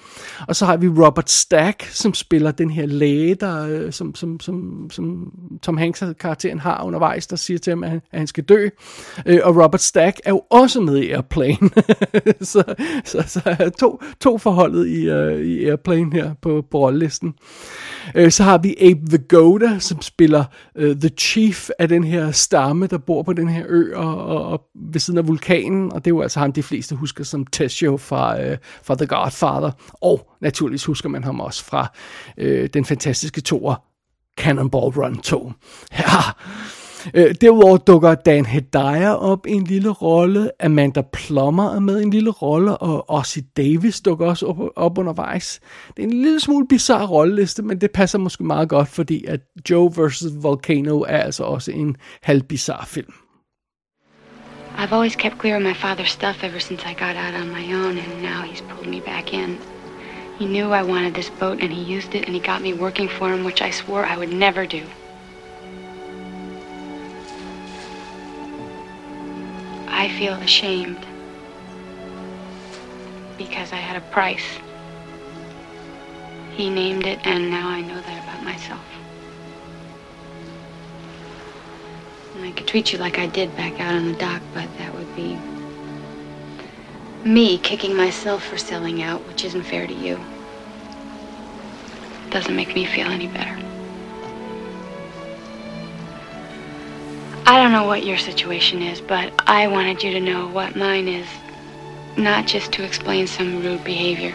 Og 0.49 0.57
så 0.57 0.67
har 0.67 0.77
vi 0.77 0.89
Robert 0.89 1.31
Stack, 1.31 1.83
som 1.83 2.15
spiller 2.15 2.51
den 2.51 2.71
her 2.71 2.87
læge, 2.87 3.35
der, 3.35 3.67
øh, 3.69 3.93
som, 3.93 4.15
som, 4.15 4.41
som, 4.41 4.87
som 4.91 5.33
Tom 5.63 5.77
Hanks 5.77 6.03
karakteren 6.21 6.59
har 6.59 6.85
undervejs, 6.85 7.27
der 7.27 7.37
siger 7.37 7.59
til 7.59 7.71
ham, 7.71 7.85
at 7.85 7.91
han, 7.91 8.01
at 8.13 8.19
han 8.19 8.27
skal 8.27 8.45
dø. 8.45 8.69
Øh, 9.27 9.41
og 9.43 9.65
Robert 9.65 9.81
Stack 9.81 10.21
er 10.25 10.31
jo 10.31 10.43
også 10.51 10.81
med 10.81 10.97
i 10.97 11.11
Airplane. 11.11 11.71
så, 12.53 12.75
så, 13.05 13.23
så 13.27 13.71
to, 13.79 14.03
to 14.21 14.39
forholdet 14.39 14.89
i, 14.89 15.11
uh, 15.11 15.41
i 15.41 15.65
Airplane 15.65 16.13
her 16.13 16.35
på, 16.43 16.65
på 16.71 16.79
rollelisten. 16.79 17.24
Uh, 18.19 18.29
så 18.29 18.43
har 18.43 18.59
vi 18.59 18.75
Abe 18.81 19.01
Vigoda, 19.11 19.79
som 19.79 20.03
spiller 20.03 20.45
uh, 20.75 20.97
The 20.97 21.09
Chief 21.09 21.71
af 21.79 21.89
den 21.89 22.05
her 22.05 22.31
stamme, 22.31 22.87
der 22.87 22.99
bor 22.99 23.23
på 23.23 23.33
den 23.33 23.49
her 23.49 23.65
ø 23.69 23.97
og, 23.97 24.25
og, 24.27 24.47
og 24.47 24.63
ved 24.93 25.01
siden 25.01 25.19
af 25.19 25.29
vulkanen. 25.29 25.93
Og 25.93 26.05
det 26.05 26.11
er 26.11 26.15
jo 26.15 26.21
altså 26.21 26.41
ham, 26.41 26.53
de 26.53 26.63
fleste 26.63 26.95
husker 26.95 27.25
som 27.25 27.47
Tessio 27.47 27.97
fra, 27.97 28.43
øh, 28.43 28.59
fra 28.83 28.95
The 28.95 29.07
Godfather, 29.07 29.71
og 29.93 30.31
naturligvis 30.41 30.85
husker 30.85 31.09
man 31.09 31.25
ham 31.25 31.41
også 31.41 31.65
fra 31.65 31.93
øh, 32.39 32.69
den 32.75 32.85
fantastiske 32.85 33.41
toer 33.41 33.75
Cannonball 34.39 34.85
Run 34.85 35.17
2. 35.17 35.53
Ja. 35.99 36.05
Øh, 37.15 37.35
derudover 37.41 37.77
dukker 37.77 38.15
Dan 38.15 38.47
Hedaya 38.47 39.15
op 39.15 39.47
i 39.47 39.51
en 39.51 39.65
lille 39.65 39.91
rolle, 39.91 40.51
Amanda 40.61 41.03
Plummer 41.13 41.75
er 41.75 41.81
med 41.81 42.01
i 42.01 42.03
en 42.03 42.11
lille 42.11 42.31
rolle, 42.31 42.77
og 42.77 43.11
Ossie 43.11 43.43
Davis 43.57 44.01
dukker 44.01 44.27
også 44.27 44.47
op, 44.47 44.57
op 44.77 44.99
undervejs. 44.99 45.61
Det 45.97 46.03
er 46.03 46.07
en 46.07 46.23
lille 46.23 46.41
smule 46.41 46.67
bizarre 46.69 47.07
rolleliste, 47.07 47.63
men 47.63 47.81
det 47.81 47.91
passer 47.91 48.19
måske 48.19 48.45
meget 48.45 48.69
godt, 48.69 48.89
fordi 48.89 49.25
at 49.25 49.41
Joe 49.71 49.91
vs. 49.97 50.25
Volcano 50.43 51.01
er 51.01 51.19
altså 51.19 51.45
også 51.45 51.71
en 51.71 51.97
halv 52.23 52.43
bizarre 52.43 52.87
film. 52.87 53.13
I've 54.79 54.93
always 54.93 55.17
kept 55.17 55.39
clear 55.41 55.57
of 55.57 55.63
my 55.63 55.73
father's 55.73 56.11
stuff 56.11 56.43
ever 56.43 56.59
since 56.59 56.83
I 56.91 56.95
got 56.95 57.17
out 57.17 57.35
on 57.41 57.49
my 57.49 57.75
own, 57.75 57.99
and 57.99 58.23
now 58.23 58.41
he's 58.51 58.63
pulled 58.71 58.91
me 58.91 59.01
back 59.01 59.33
in. 59.33 59.59
He 60.39 60.47
knew 60.47 60.67
I 60.73 60.83
wanted 60.83 61.15
this 61.15 61.31
boat, 61.41 61.63
and 61.63 61.73
he 61.73 61.97
used 61.97 62.15
it, 62.15 62.27
and 62.27 62.35
he 62.35 62.41
got 62.41 62.61
me 62.61 62.73
working 62.73 63.09
for 63.09 63.29
him, 63.33 63.45
which 63.45 63.63
I 63.63 63.71
swore 63.71 64.05
I 64.05 64.17
would 64.17 64.33
never 64.33 64.67
do. 64.67 64.83
I 69.89 70.09
feel 70.19 70.35
ashamed 70.35 71.05
because 73.37 73.73
I 73.73 73.77
had 73.77 73.97
a 73.97 74.01
price. 74.11 74.59
He 76.53 76.71
named 76.71 77.07
it, 77.07 77.19
and 77.25 77.51
now 77.51 77.69
I 77.69 77.81
know 77.81 78.01
that 78.01 78.23
about 78.23 78.43
myself. 78.45 78.85
And 82.35 82.45
I 82.45 82.53
could 82.53 82.67
treat 82.67 82.93
you 82.93 82.99
like 82.99 83.19
I 83.19 83.27
did 83.27 83.57
back 83.57 83.81
out 83.81 83.95
on 83.95 84.13
the 84.13 84.19
dock, 84.19 84.43
but 84.53 84.69
that 84.79 84.95
would 84.95 85.17
be 85.17 85.37
me 87.25 87.59
kicking 87.59 87.97
myself 87.97 88.45
for 88.45 88.59
selling 88.59 89.03
out, 89.03 89.27
which 89.27 89.45
isn't 89.45 89.65
fair 89.65 89.87
to 89.87 89.95
you. 89.95 90.19
It 92.27 92.31
Doesn't 92.31 92.55
make 92.55 92.75
me 92.75 92.85
feel 92.85 93.09
any 93.09 93.27
better. 93.27 93.74
I 97.47 97.63
don't 97.63 97.73
know 97.73 97.87
what 97.87 98.05
your 98.05 98.17
situation 98.17 98.81
is, 98.83 99.03
but 99.03 99.33
I 99.47 99.69
wanted 99.69 100.03
you 100.03 100.13
to 100.13 100.21
know 100.21 100.49
what 100.49 100.77
mine 100.77 101.09
is. 101.09 101.27
Not 102.17 102.47
just 102.47 102.73
to 102.73 102.85
explain 102.85 103.27
some 103.27 103.63
rude 103.63 103.85
behavior, 103.85 104.35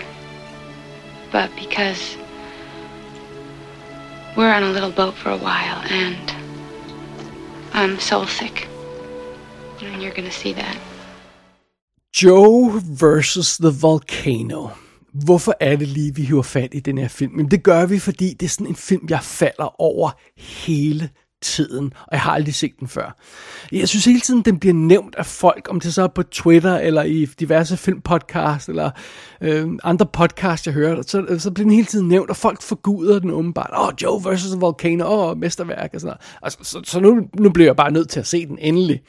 but 1.31 1.49
because 1.55 2.17
we're 4.37 4.53
on 4.53 4.63
a 4.63 4.71
little 4.71 4.91
boat 4.91 5.15
for 5.15 5.31
a 5.31 5.37
while 5.37 5.81
and 5.89 6.33
I'm 7.73 7.99
soul 7.99 8.27
sick. 8.27 8.67
And 9.81 10.03
you're 10.03 10.13
gonna 10.13 10.31
see 10.31 10.53
that. 10.53 10.77
Joe 12.13 12.79
versus 12.83 13.57
The 13.57 13.71
Volcano. 13.71 14.69
Hvorfor 15.13 15.53
er 15.59 15.75
det 15.75 15.87
lige, 15.87 16.15
vi 16.15 16.21
hiver 16.21 16.41
fat 16.41 16.73
i 16.73 16.79
den 16.79 16.97
her 16.97 17.07
film? 17.07 17.31
Men 17.35 17.51
det 17.51 17.63
gør 17.63 17.85
vi, 17.85 17.99
fordi 17.99 18.33
det 18.33 18.45
er 18.45 18.49
sådan 18.49 18.67
en 18.67 18.75
film, 18.75 19.07
jeg 19.09 19.23
falder 19.23 19.81
over 19.81 20.11
hele 20.37 21.09
tiden, 21.41 21.93
og 22.01 22.11
jeg 22.11 22.21
har 22.21 22.31
aldrig 22.31 22.55
set 22.55 22.79
den 22.79 22.87
før. 22.87 23.17
Jeg 23.71 23.87
synes 23.87 24.05
hele 24.05 24.19
tiden, 24.19 24.41
den 24.41 24.59
bliver 24.59 24.73
nævnt 24.73 25.15
af 25.15 25.25
folk, 25.25 25.67
om 25.69 25.79
det 25.79 25.93
så 25.93 26.03
er 26.03 26.07
på 26.07 26.23
Twitter, 26.23 26.77
eller 26.77 27.03
i 27.03 27.25
diverse 27.25 27.77
filmpodcast, 27.77 28.69
eller 28.69 28.91
øh, 29.41 29.67
andre 29.83 30.05
podcasts, 30.05 30.67
jeg 30.67 30.73
hører, 30.73 31.01
så, 31.01 31.25
øh, 31.27 31.39
så 31.39 31.51
bliver 31.51 31.65
den 31.65 31.73
hele 31.73 31.85
tiden 31.85 32.07
nævnt, 32.07 32.29
og 32.29 32.35
folk 32.35 32.61
forguder 32.61 33.19
den 33.19 33.31
åbenbart. 33.31 33.69
Åh, 33.73 33.87
oh, 33.87 33.93
Joe 34.01 34.21
versus 34.23 34.61
Volcano, 34.61 35.05
åh, 35.05 35.29
oh, 35.29 35.37
mesterværk, 35.37 35.89
og 35.93 36.01
sådan 36.01 36.07
noget. 36.07 36.37
Altså, 36.41 36.59
så, 36.61 36.81
så 36.83 36.99
nu, 36.99 37.27
nu 37.39 37.49
bliver 37.49 37.67
jeg 37.67 37.75
bare 37.75 37.91
nødt 37.91 38.09
til 38.09 38.19
at 38.19 38.27
se 38.27 38.45
den 38.45 38.57
endelig. 38.59 39.01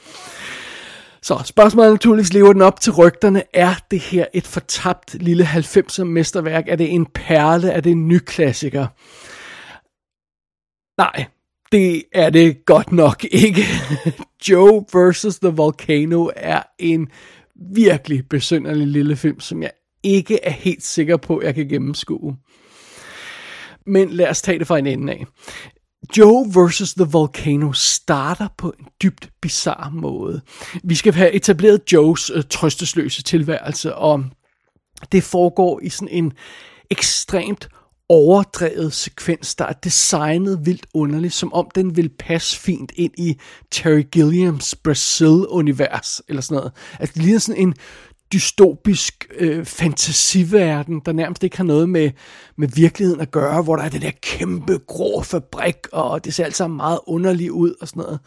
Så 1.22 1.42
spørgsmålet 1.44 1.88
er 1.88 1.92
naturligvis, 1.92 2.32
lever 2.32 2.52
den 2.52 2.62
op 2.62 2.80
til 2.80 2.92
rygterne? 2.92 3.42
Er 3.54 3.75
det 3.90 4.00
her 4.00 4.26
et 4.34 4.46
fortabt 4.46 5.14
lille 5.14 5.44
90'er 5.44 6.04
mesterværk? 6.04 6.64
Er 6.68 6.76
det 6.76 6.94
en 6.94 7.06
perle? 7.06 7.70
Er 7.70 7.80
det 7.80 7.92
en 7.92 8.08
ny 8.08 8.18
klassiker? 8.18 8.87
Nej, 10.99 11.26
det 11.73 12.03
er 12.12 12.31
det 12.31 12.65
godt 12.67 12.93
nok 12.93 13.25
ikke. 13.31 13.62
Joe 14.49 14.85
versus 14.93 15.39
The 15.39 15.49
Volcano 15.49 16.29
er 16.37 16.62
en 16.79 17.09
virkelig 17.75 18.29
besynderlig 18.29 18.87
lille 18.87 19.17
film, 19.17 19.41
som 19.41 19.62
jeg 19.62 19.71
ikke 20.03 20.45
er 20.45 20.50
helt 20.50 20.83
sikker 20.83 21.17
på, 21.17 21.43
jeg 21.43 21.55
kan 21.55 21.69
gennemskue. 21.69 22.37
Men 23.87 24.11
lad 24.11 24.29
os 24.29 24.43
tage 24.43 24.59
det 24.59 24.67
fra 24.67 24.79
en 24.79 24.87
ende 24.87 25.12
af. 25.12 25.27
Joe 26.19 26.47
vs. 26.49 26.95
The 26.95 27.05
Volcano 27.05 27.73
starter 27.73 28.49
på 28.59 28.75
en 28.79 28.87
dybt 29.03 29.29
bizarre 29.43 29.91
måde. 29.91 30.41
Vi 30.85 30.95
skal 30.95 31.15
have 31.15 31.33
etableret 31.33 31.93
Joes 31.93 32.31
øh, 32.35 32.45
trøstesløse 32.50 33.23
tilværelse, 33.23 33.95
og 33.95 34.25
det 35.12 35.25
foregår 35.25 35.81
i 35.83 35.89
sådan 35.89 36.09
en 36.09 36.33
ekstremt 36.91 37.69
overdrevet 38.11 38.93
sekvens, 38.93 39.55
der 39.55 39.64
er 39.64 39.73
designet 39.73 40.67
vildt 40.67 40.87
underligt, 40.95 41.35
som 41.35 41.52
om 41.52 41.69
den 41.75 41.97
vil 41.97 42.09
passe 42.19 42.59
fint 42.59 42.93
ind 42.95 43.12
i 43.19 43.40
Terry 43.71 44.02
Gilliams 44.12 44.75
Brazil-univers, 44.75 46.23
eller 46.29 46.43
sådan 46.43 46.57
noget. 46.57 46.73
Altså 47.00 47.14
det 47.14 47.23
ligner 47.23 47.38
sådan 47.38 47.62
en 47.62 47.75
dystopisk 48.33 49.26
øh, 49.38 49.64
fantasiverden, 49.64 51.00
der 51.07 51.12
nærmest 51.12 51.45
ikke 51.45 51.57
har 51.57 51.64
noget 51.64 51.88
med, 51.88 52.11
med 52.57 52.69
virkeligheden 52.69 53.21
at 53.21 53.31
gøre, 53.31 53.62
hvor 53.62 53.76
der 53.76 53.83
er 53.83 53.88
den 53.88 54.02
der 54.02 54.11
kæmpe 54.23 54.79
grå 54.87 55.23
fabrik, 55.23 55.76
og 55.93 56.25
det 56.25 56.35
ser 56.35 56.45
alt 56.45 56.57
sammen 56.57 56.76
meget 56.76 56.99
underligt 57.07 57.50
ud 57.50 57.75
og 57.81 57.88
sådan 57.88 58.02
noget. 58.02 58.21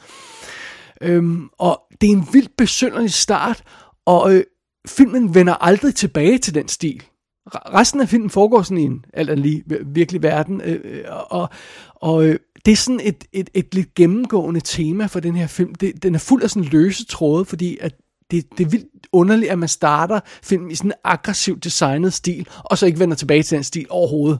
Øhm, 1.02 1.50
og 1.60 1.82
det 2.02 2.08
er 2.08 2.14
en 2.14 2.28
vildt 2.32 2.58
besynderlig 2.58 3.14
start, 3.14 3.64
og 4.06 4.36
øh, 4.36 4.44
filmen 4.88 5.36
vender 5.36 5.54
aldrig 5.54 5.96
tilbage 5.96 6.38
til 6.38 6.56
den 6.56 6.68
stil. 6.68 7.04
Resten 7.48 8.02
af 8.02 8.10
filmen 8.10 8.30
foregår 8.30 8.62
sådan 8.62 8.78
i 8.78 8.84
en 8.84 9.06
alt 9.14 9.40
lige 9.40 9.64
virkelig 9.86 10.22
verden, 10.22 10.62
øh, 10.62 10.80
øh, 10.84 11.04
og, 11.30 11.50
og 11.96 12.26
øh, 12.26 12.40
det 12.66 12.72
er 12.72 12.76
sådan 12.76 13.00
et, 13.04 13.24
et, 13.34 13.50
et 13.54 13.76
lidt 13.76 13.94
gennemgående 13.96 14.60
tema 14.60 15.06
for 15.06 15.20
den 15.20 15.36
her 15.36 15.48
film. 15.48 15.76
Det, 15.76 16.04
den 16.04 16.16
er 16.16 16.20
fuld 16.20 16.44
af 16.44 16.50
sådan 16.50 16.70
løse 16.70 17.06
tråde, 17.06 17.46
fordi 17.46 17.78
at 17.82 17.96
det, 18.32 18.58
det 18.58 18.66
er 18.66 18.70
vildt 18.70 19.08
underligt, 19.12 19.52
at 19.52 19.60
man 19.60 19.70
starter 19.70 20.20
filmen 20.44 20.72
i 20.72 20.76
sådan 20.76 20.92
en 20.92 20.96
aggressivt 21.04 21.64
designet 21.64 22.14
stil, 22.14 22.48
og 22.58 22.78
så 22.78 22.86
ikke 22.86 23.00
vender 23.00 23.16
tilbage 23.16 23.44
til 23.44 23.56
den 23.56 23.64
stil 23.64 23.86
overhovedet. 23.90 24.40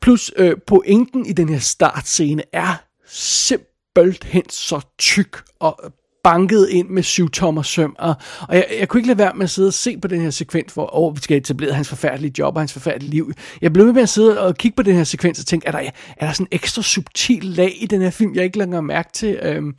Plus 0.00 0.32
øh, 0.36 0.56
pointen 0.66 1.26
i 1.26 1.32
den 1.32 1.48
her 1.48 1.58
startscene 1.58 2.42
er 2.52 2.74
simpelthen 3.06 4.50
så 4.50 4.80
tyk 4.98 5.42
og 5.60 5.92
banket 6.24 6.68
ind 6.70 6.88
med 6.88 7.02
syv 7.02 7.30
tommer 7.30 7.62
søm, 7.62 7.96
og, 7.98 8.14
og 8.40 8.56
jeg, 8.56 8.66
jeg 8.78 8.88
kunne 8.88 9.00
ikke 9.00 9.08
lade 9.08 9.18
være 9.18 9.32
med 9.34 9.44
at 9.44 9.50
sidde 9.50 9.68
og 9.68 9.74
se 9.74 9.98
på 9.98 10.08
den 10.08 10.20
her 10.20 10.30
sekvens, 10.30 10.72
hvor 10.72 10.90
oh, 10.92 11.16
vi 11.16 11.20
skal 11.20 11.36
etablere 11.36 11.72
hans 11.72 11.88
forfærdelige 11.88 12.32
job 12.38 12.54
og 12.54 12.60
hans 12.60 12.72
forfærdelige 12.72 13.10
liv. 13.10 13.32
Jeg 13.60 13.72
blev 13.72 13.94
med 13.94 14.02
at 14.02 14.08
sidde 14.08 14.40
og 14.40 14.54
kigge 14.54 14.76
på 14.76 14.82
den 14.82 14.96
her 14.96 15.04
sekvens 15.04 15.38
og 15.38 15.46
tænke, 15.46 15.66
er 15.66 15.72
der, 15.72 15.78
er 16.16 16.26
der 16.26 16.32
sådan 16.32 16.44
en 16.44 16.56
ekstra 16.56 16.82
subtil 16.82 17.44
lag 17.44 17.76
i 17.80 17.86
den 17.86 18.02
her 18.02 18.10
film, 18.10 18.34
jeg 18.34 18.44
ikke 18.44 18.58
længere 18.58 18.82
mærke 18.82 19.08
til? 19.12 19.38
Øhm, 19.42 19.74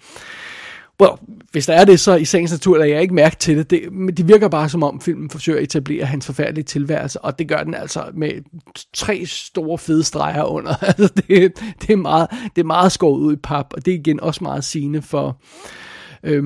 well, 1.01 1.11
hvis 1.51 1.65
der 1.65 1.73
er 1.73 1.85
det, 1.85 1.99
så 1.99 2.15
i 2.15 2.25
sagens 2.25 2.51
natur 2.51 2.77
er 2.77 2.85
jeg 2.85 3.01
ikke 3.01 3.13
mærke 3.13 3.35
til 3.35 3.57
det. 3.57 3.69
det. 3.69 3.93
Men 3.93 4.17
det 4.17 4.27
virker 4.27 4.47
bare 4.47 4.69
som 4.69 4.83
om 4.83 5.01
filmen 5.01 5.29
forsøger 5.29 5.57
at 5.57 5.63
etablere 5.63 6.05
hans 6.05 6.25
forfærdelige 6.25 6.63
tilværelse, 6.63 7.21
og 7.21 7.39
det 7.39 7.47
gør 7.47 7.63
den 7.63 7.73
altså 7.73 8.03
med 8.13 8.31
tre 8.93 9.25
store 9.25 9.77
fede 9.77 10.03
streger 10.03 10.43
under. 10.43 10.75
altså 10.97 11.07
det, 11.07 11.53
det, 11.81 11.89
er 11.89 11.95
meget, 11.95 12.27
det 12.55 12.61
er 12.61 12.65
meget 12.65 12.91
skåret 12.91 13.19
ud 13.19 13.33
i 13.33 13.39
pap, 13.43 13.73
og 13.73 13.85
det 13.85 13.93
er 13.93 13.97
igen 13.97 14.19
også 14.19 14.43
meget 14.43 14.63
sigende 14.63 15.01
for, 15.01 15.41
øh, 16.23 16.43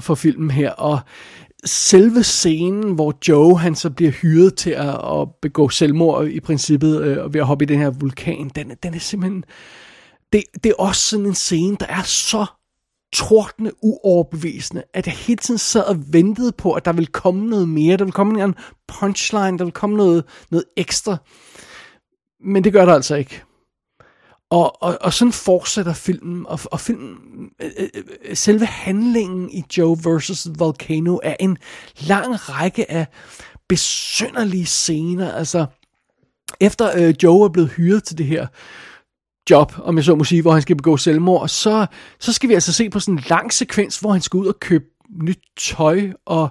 for 0.00 0.14
filmen 0.14 0.50
her. 0.50 0.70
Og 0.70 1.00
selve 1.64 2.22
scenen, 2.22 2.94
hvor 2.94 3.18
Joe 3.28 3.58
han 3.58 3.74
så 3.74 3.90
bliver 3.90 4.12
hyret 4.12 4.54
til 4.54 4.70
at, 4.70 5.20
at 5.20 5.28
begå 5.42 5.68
selvmord 5.68 6.26
i 6.26 6.40
princippet, 6.40 7.02
øh, 7.02 7.34
ved 7.34 7.40
at 7.40 7.46
hoppe 7.46 7.62
i 7.64 7.66
den 7.66 7.78
her 7.78 7.90
vulkan, 7.90 8.50
den, 8.56 8.72
den 8.82 8.94
er 8.94 8.98
simpelthen... 8.98 9.44
Det, 10.32 10.42
det 10.64 10.70
er 10.70 10.82
også 10.82 11.02
sådan 11.02 11.26
en 11.26 11.34
scene, 11.34 11.76
der 11.80 11.86
er 11.86 12.02
så 12.02 12.46
tordne 13.12 13.70
uoverbevisende, 13.82 14.82
at 14.94 15.06
jeg 15.06 15.14
hele 15.14 15.36
tiden 15.36 15.58
sad 15.58 15.82
og 15.82 16.12
ventede 16.12 16.52
på, 16.52 16.72
at 16.72 16.84
der 16.84 16.92
ville 16.92 17.06
komme 17.06 17.46
noget 17.46 17.68
mere, 17.68 17.96
der 17.96 18.04
ville 18.04 18.12
komme 18.12 18.44
en 18.44 18.54
punchline, 18.88 19.58
der 19.58 19.64
ville 19.64 19.72
komme 19.72 19.96
noget, 19.96 20.24
noget 20.50 20.64
ekstra. 20.76 21.16
Men 22.44 22.64
det 22.64 22.72
gør 22.72 22.84
der 22.84 22.94
altså 22.94 23.14
ikke. 23.14 23.42
Og, 24.52 24.82
og, 24.82 24.98
og 25.00 25.12
sådan 25.12 25.32
fortsætter 25.32 25.92
filmen, 25.92 26.46
og, 26.46 26.58
og 26.64 26.80
filmen, 26.80 27.16
øh, 27.62 27.70
øh, 27.78 27.88
øh, 28.24 28.36
selve 28.36 28.66
handlingen 28.66 29.50
i 29.50 29.64
Joe 29.78 29.96
versus 30.04 30.48
Volcano 30.58 31.18
er 31.22 31.36
en 31.40 31.58
lang 32.00 32.48
række 32.48 32.90
af 32.90 33.06
besynderlige 33.68 34.66
scener. 34.66 35.32
Altså, 35.32 35.66
efter 36.60 36.90
øh, 36.96 37.14
Joe 37.22 37.44
er 37.44 37.48
blevet 37.48 37.70
hyret 37.70 38.04
til 38.04 38.18
det 38.18 38.26
her 38.26 38.46
job, 39.50 39.72
om 39.78 39.96
jeg 39.96 40.04
så 40.04 40.14
må 40.14 40.24
sige, 40.24 40.42
hvor 40.42 40.52
han 40.52 40.62
skal 40.62 40.76
begå 40.76 40.96
selvmord, 40.96 41.48
så, 41.48 41.86
så 42.20 42.32
skal 42.32 42.48
vi 42.48 42.54
altså 42.54 42.72
se 42.72 42.90
på 42.90 43.00
sådan 43.00 43.14
en 43.14 43.24
lang 43.30 43.52
sekvens, 43.52 43.98
hvor 43.98 44.12
han 44.12 44.20
skal 44.20 44.38
ud 44.38 44.46
og 44.46 44.60
købe 44.60 44.84
nyt 45.22 45.42
tøj 45.60 46.12
og 46.26 46.48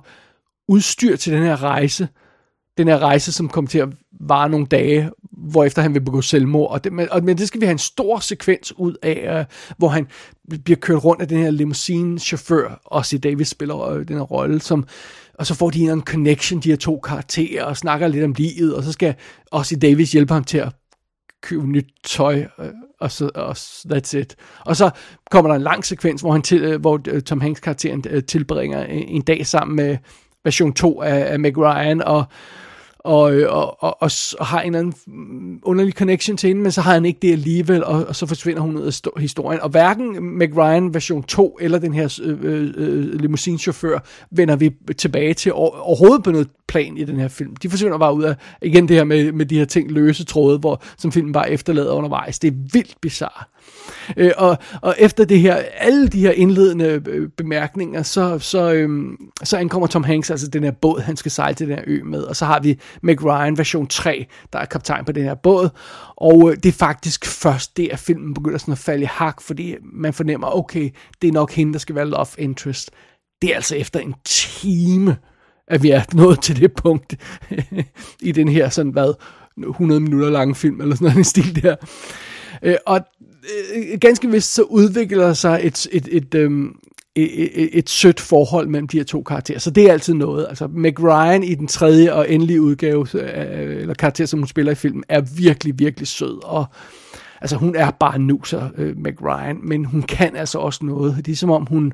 udstyr 0.68 1.16
til 1.16 1.34
den 1.34 1.44
her 1.44 1.64
rejse. 1.64 2.08
Den 2.78 2.88
her 2.88 3.00
rejse, 3.00 3.32
som 3.32 3.50
kommer 3.50 3.70
til 3.70 3.80
at 3.80 3.90
vare 4.22 4.50
nogle 4.50 4.66
dage, 4.66 5.12
hvor 5.42 5.64
efter 5.64 5.82
han 5.82 5.94
vil 5.94 6.02
begå 6.02 6.22
selvmord. 6.22 6.72
Og 6.72 6.84
det, 6.84 6.94
men, 6.94 7.12
og, 7.12 7.24
men 7.24 7.38
det 7.38 7.48
skal 7.48 7.62
vi 7.62 7.66
have 7.66 7.72
en 7.72 7.78
stor 7.78 8.20
sekvens 8.20 8.74
ud 8.78 8.96
af, 9.02 9.40
øh, 9.40 9.46
hvor 9.78 9.88
han 9.88 10.08
bliver 10.64 10.78
kørt 10.78 11.04
rundt 11.04 11.22
af 11.22 11.28
den 11.28 11.38
her 11.38 11.52
limousine-chauffør, 11.52 12.82
og 12.86 13.06
C. 13.06 13.22
Davis 13.22 13.48
spiller 13.48 13.82
øh, 13.82 14.08
den 14.08 14.16
her 14.16 14.24
rolle, 14.24 14.62
som, 14.62 14.88
og 15.34 15.46
så 15.46 15.56
får 15.56 15.70
de 15.70 15.80
en 15.80 16.02
connection, 16.02 16.60
de 16.60 16.70
her 16.70 16.76
to 16.76 17.00
karakterer, 17.00 17.64
og 17.64 17.78
snakker 17.78 18.08
lidt 18.08 18.24
om 18.24 18.34
livet, 18.38 18.76
og 18.76 18.84
så 18.84 18.92
skal 18.92 19.16
også 19.52 19.76
Davis 19.76 20.12
hjælpe 20.12 20.34
ham 20.34 20.44
til 20.44 20.58
at 20.58 20.70
købe 21.42 21.68
nyt 21.68 21.88
tøj, 22.04 22.46
øh, 22.60 22.70
og 23.00 23.12
så 23.12 23.30
og 23.36 23.52
that's 23.92 24.18
it. 24.18 24.36
Og 24.66 24.76
så 24.76 24.90
kommer 25.32 25.52
der 25.52 25.56
en 25.56 25.64
lang 25.64 25.86
sekvens, 25.86 26.22
hvor, 26.22 26.32
han 26.32 26.42
til, 26.42 26.64
øh, 26.64 26.82
hvor 26.82 27.02
øh, 27.08 27.22
Tom 27.22 27.42
Hanks 27.42 27.60
karakteren 27.60 28.26
tilbringer 28.28 28.84
en 28.86 29.22
dag 29.22 29.48
sammen 29.48 29.76
med 29.76 29.98
version 30.44 30.74
2 30.74 31.02
af, 31.02 31.34
af 31.34 31.40
Meg 31.40 31.58
Ryan, 31.58 32.02
og 32.02 32.26
og, 33.04 33.22
og, 33.50 33.84
og, 33.84 34.02
og, 34.02 34.12
og 34.40 34.46
har 34.46 34.62
en 34.62 34.76
eller 34.76 34.80
anden 34.80 35.60
underlig 35.64 35.94
connection 35.94 36.38
til 36.38 36.48
hende, 36.48 36.62
men 36.62 36.72
så 36.72 36.82
har 36.82 36.94
han 36.94 37.06
ikke 37.06 37.20
det 37.22 37.32
alligevel, 37.32 37.84
og, 37.84 38.06
og 38.08 38.16
så 38.16 38.26
forsvinder 38.26 38.62
hun 38.62 38.78
ud 38.78 38.82
af 38.82 39.22
historien. 39.22 39.62
Og 39.62 39.70
hverken 39.70 40.24
Meg 40.38 40.58
Ryan 40.58 40.94
version 40.94 41.24
2 41.24 41.58
eller 41.62 41.80
den 41.80 41.94
her 41.94 42.20
øh, 42.24 42.74
øh, 42.76 43.14
limousinechauffør 43.14 44.00
vender 44.32 44.56
vi 44.56 44.72
tilbage 44.98 45.34
til 45.34 45.54
overhovedet 45.54 46.24
på 46.24 46.32
noget 46.32 46.48
plan 46.68 46.98
i 46.98 47.04
den 47.04 47.20
her 47.20 47.28
film. 47.28 47.56
De 47.56 47.70
forsvinder 47.70 47.98
bare 47.98 48.14
ud 48.14 48.24
af, 48.24 48.36
igen 48.62 48.88
det 48.88 48.96
her 48.96 49.04
med, 49.04 49.32
med 49.32 49.46
de 49.46 49.58
her 49.58 49.66
ting, 49.66 49.92
løse 49.92 50.26
tråde, 50.26 50.58
hvor, 50.58 50.82
som 50.98 51.12
filmen 51.12 51.34
bare 51.34 51.52
efterlader 51.52 51.92
undervejs. 51.92 52.40
Det 52.40 52.48
er 52.48 52.58
vildt 52.74 52.96
bizarre. 53.02 53.44
Øh, 54.18 54.32
og, 54.38 54.58
og 54.82 54.96
efter 54.98 55.26
det 55.26 55.40
her, 55.40 55.56
alle 55.78 56.08
de 56.08 56.20
her 56.20 56.32
indledende 56.32 57.02
øh, 57.08 57.30
bemærkninger, 57.30 58.04
så, 58.04 58.40
så, 58.40 58.74
øhm, 58.74 59.18
så 59.44 59.58
ankommer 59.58 59.88
Tom 59.88 60.04
Hanks, 60.04 60.32
altså 60.32 60.48
den 60.48 60.64
her 60.64 60.72
båd, 60.72 61.02
han 61.02 61.18
skal 61.18 61.32
sejle 61.32 61.56
til 61.56 61.68
den 61.68 61.76
her 61.76 61.84
ø 61.88 62.04
med. 62.04 62.24
Og 62.24 62.36
så 62.36 62.46
har 62.46 62.60
vi 62.60 62.80
Meg 63.02 63.26
Ryan 63.26 63.58
version 63.58 63.88
3, 63.88 64.26
der 64.54 64.60
er 64.60 64.66
kaptajn 64.66 65.06
på 65.06 65.12
den 65.12 65.24
her 65.24 65.36
båd. 65.36 65.70
Og 66.18 66.52
øh, 66.52 66.56
det 66.56 66.66
er 66.66 66.74
faktisk 66.74 67.26
først 67.26 67.78
det, 67.78 67.90
at 67.92 68.00
filmen 68.00 68.34
begynder 68.34 68.58
sådan 68.58 68.72
at 68.72 68.78
falde 68.78 69.04
i 69.04 69.10
hak, 69.12 69.42
fordi 69.42 69.76
man 69.94 70.14
fornemmer, 70.14 70.58
okay, 70.58 70.90
det 71.22 71.28
er 71.28 71.32
nok 71.32 71.52
hende, 71.52 71.74
der 71.74 71.80
skal 71.80 71.96
være 71.96 72.08
love 72.08 72.28
interest. 72.38 72.92
Det 73.42 73.52
er 73.52 73.56
altså 73.56 73.76
efter 73.76 74.00
en 74.00 74.16
time, 74.26 75.18
at 75.68 75.84
vi 75.84 75.90
er 75.90 76.02
nået 76.14 76.42
til 76.42 76.62
det 76.62 76.74
punkt 76.74 77.16
i 78.22 78.32
den 78.32 78.48
her 78.48 78.70
sådan, 78.70 78.92
hvad, 78.92 79.14
100 79.70 80.02
minutter 80.02 80.30
lange 80.30 80.56
film, 80.56 80.82
eller 80.82 80.96
sådan 80.96 81.06
noget 81.06 81.18
en 81.18 81.24
stil 81.24 81.64
der. 81.64 81.76
Øh, 82.64 82.76
og 82.86 83.02
øh, 83.76 83.98
ganske 84.00 84.32
vist 84.32 84.54
så 84.54 84.62
udvikler 84.62 85.34
sig 85.34 85.60
et, 85.64 85.88
et, 85.92 86.08
et, 86.12 86.36
øh, 86.36 86.52
et, 87.16 87.64
et, 87.64 87.70
et 87.78 87.90
sødt 87.90 88.20
forhold 88.20 88.68
mellem 88.68 88.88
de 88.88 88.98
her 88.98 89.04
to 89.04 89.24
karakterer. 89.24 89.60
Så 89.60 89.72
det 89.72 89.90
er 89.90 89.92
altid 89.92 90.14
noget. 90.14 90.46
Altså 90.50 90.68
Meg 90.68 91.04
Ryan 91.04 91.44
i 91.44 91.56
den 91.56 91.68
tredje 91.68 92.14
og 92.14 92.32
endelige 92.32 92.62
udgave, 92.62 93.08
øh, 93.14 93.82
eller 93.82 93.94
karakter, 93.94 94.26
som 94.26 94.40
hun 94.40 94.48
spiller 94.48 94.72
i 94.72 94.76
filmen, 94.76 95.04
er 95.10 95.22
virkelig, 95.22 95.80
virkelig 95.80 96.08
sød. 96.08 96.44
Og 96.44 96.66
altså 97.42 97.56
hun 97.56 97.76
er 97.76 97.92
bare 97.92 98.20
nuser, 98.20 98.70
øh, 98.78 98.98
Meg 98.98 99.22
Ryan, 99.22 99.60
men 99.64 99.86
hun 99.86 100.02
kan 100.02 100.36
altså 100.36 100.60
også 100.60 100.86
noget. 100.86 101.26
Det 101.26 101.32
er 101.32 101.36
som 101.36 101.52
om 101.52 101.66
hun 101.66 101.94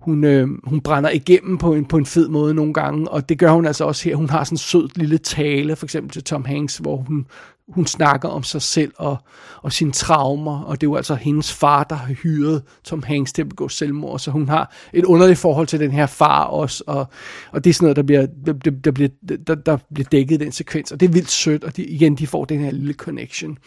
hun, 0.00 0.24
øh, 0.24 0.48
hun 0.64 0.80
brænder 0.80 1.10
igennem 1.10 1.58
på 1.58 1.74
en, 1.74 1.84
på 1.84 1.96
en 1.96 2.06
fed 2.06 2.28
måde 2.28 2.54
nogle 2.54 2.74
gange, 2.74 3.08
og 3.10 3.28
det 3.28 3.38
gør 3.38 3.50
hun 3.50 3.66
altså 3.66 3.84
også 3.84 4.08
her. 4.08 4.16
Hun 4.16 4.30
har 4.30 4.44
sådan 4.44 4.54
en 4.54 4.58
sød 4.58 4.88
lille 4.96 5.18
tale, 5.18 5.76
for 5.76 5.86
eksempel 5.86 6.12
til 6.12 6.24
Tom 6.24 6.44
Hanks, 6.44 6.76
hvor 6.76 6.96
hun, 6.96 7.26
hun 7.74 7.86
snakker 7.86 8.28
om 8.28 8.42
sig 8.42 8.62
selv 8.62 8.92
og, 8.96 9.16
og 9.62 9.72
sine 9.72 9.92
traumer, 9.92 10.60
og 10.60 10.80
det 10.80 10.86
er 10.86 10.90
jo 10.90 10.96
altså 10.96 11.14
hendes 11.14 11.52
far, 11.52 11.84
der 11.84 11.94
har 11.94 12.12
hyret 12.12 12.62
Tom 12.84 13.02
Hanks 13.02 13.32
til 13.32 13.42
at 13.42 13.48
begå 13.48 13.68
selvmord, 13.68 14.18
så 14.18 14.30
hun 14.30 14.48
har 14.48 14.74
et 14.92 15.04
underligt 15.04 15.38
forhold 15.38 15.66
til 15.66 15.80
den 15.80 15.90
her 15.90 16.06
far 16.06 16.44
også, 16.44 16.84
og, 16.86 17.06
og 17.52 17.64
det 17.64 17.70
er 17.70 17.74
sådan 17.74 17.84
noget, 17.84 17.96
der 17.96 18.02
bliver, 18.02 18.26
der, 18.46 18.70
der, 18.70 18.90
bliver, 18.90 19.08
der, 19.46 19.54
der 19.54 19.78
bliver 19.94 20.08
dækket 20.12 20.40
i 20.40 20.44
den 20.44 20.52
sekvens, 20.52 20.92
og 20.92 21.00
det 21.00 21.08
er 21.08 21.12
vildt 21.12 21.30
sødt, 21.30 21.64
og 21.64 21.76
de, 21.76 21.84
igen, 21.84 22.14
de 22.14 22.26
får 22.26 22.44
den 22.44 22.60
her 22.60 22.70
lille 22.70 22.94
connection. 22.94 23.58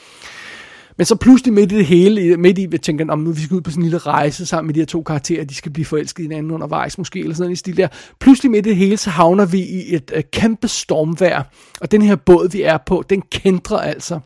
Men 0.97 1.05
så 1.05 1.15
pludselig 1.15 1.53
midt 1.53 1.71
i 1.71 1.75
det 1.75 1.85
hele, 1.85 2.37
midt 2.37 2.57
i, 2.57 2.65
vi 2.65 2.77
tænker, 2.77 3.05
om 3.09 3.19
nu 3.19 3.31
vi 3.31 3.41
skal 3.41 3.55
ud 3.55 3.61
på 3.61 3.71
sådan 3.71 3.81
en 3.81 3.85
lille 3.85 3.97
rejse 3.97 4.45
sammen 4.45 4.67
med 4.67 4.73
de 4.73 4.79
her 4.79 4.85
to 4.85 5.03
karakterer, 5.03 5.45
de 5.45 5.55
skal 5.55 5.71
blive 5.71 5.85
forelsket 5.85 6.23
i 6.23 6.27
hinanden 6.27 6.51
undervejs 6.51 6.97
måske, 6.97 7.19
eller 7.19 7.35
sådan 7.35 7.49
en 7.49 7.55
stil 7.55 7.77
der. 7.77 7.87
Pludselig 8.19 8.51
midt 8.51 8.65
i 8.65 8.69
det 8.69 8.77
hele, 8.77 8.97
så 8.97 9.09
havner 9.09 9.45
vi 9.45 9.59
i 9.59 9.95
et 9.95 10.11
øh, 10.15 10.23
kæmpe 10.31 10.67
stormvejr, 10.67 11.43
og 11.81 11.91
den 11.91 12.01
her 12.01 12.15
båd, 12.15 12.49
vi 12.51 12.61
er 12.61 12.77
på, 12.85 13.03
den 13.09 13.21
kendrer 13.21 13.77
altså. 13.77 14.19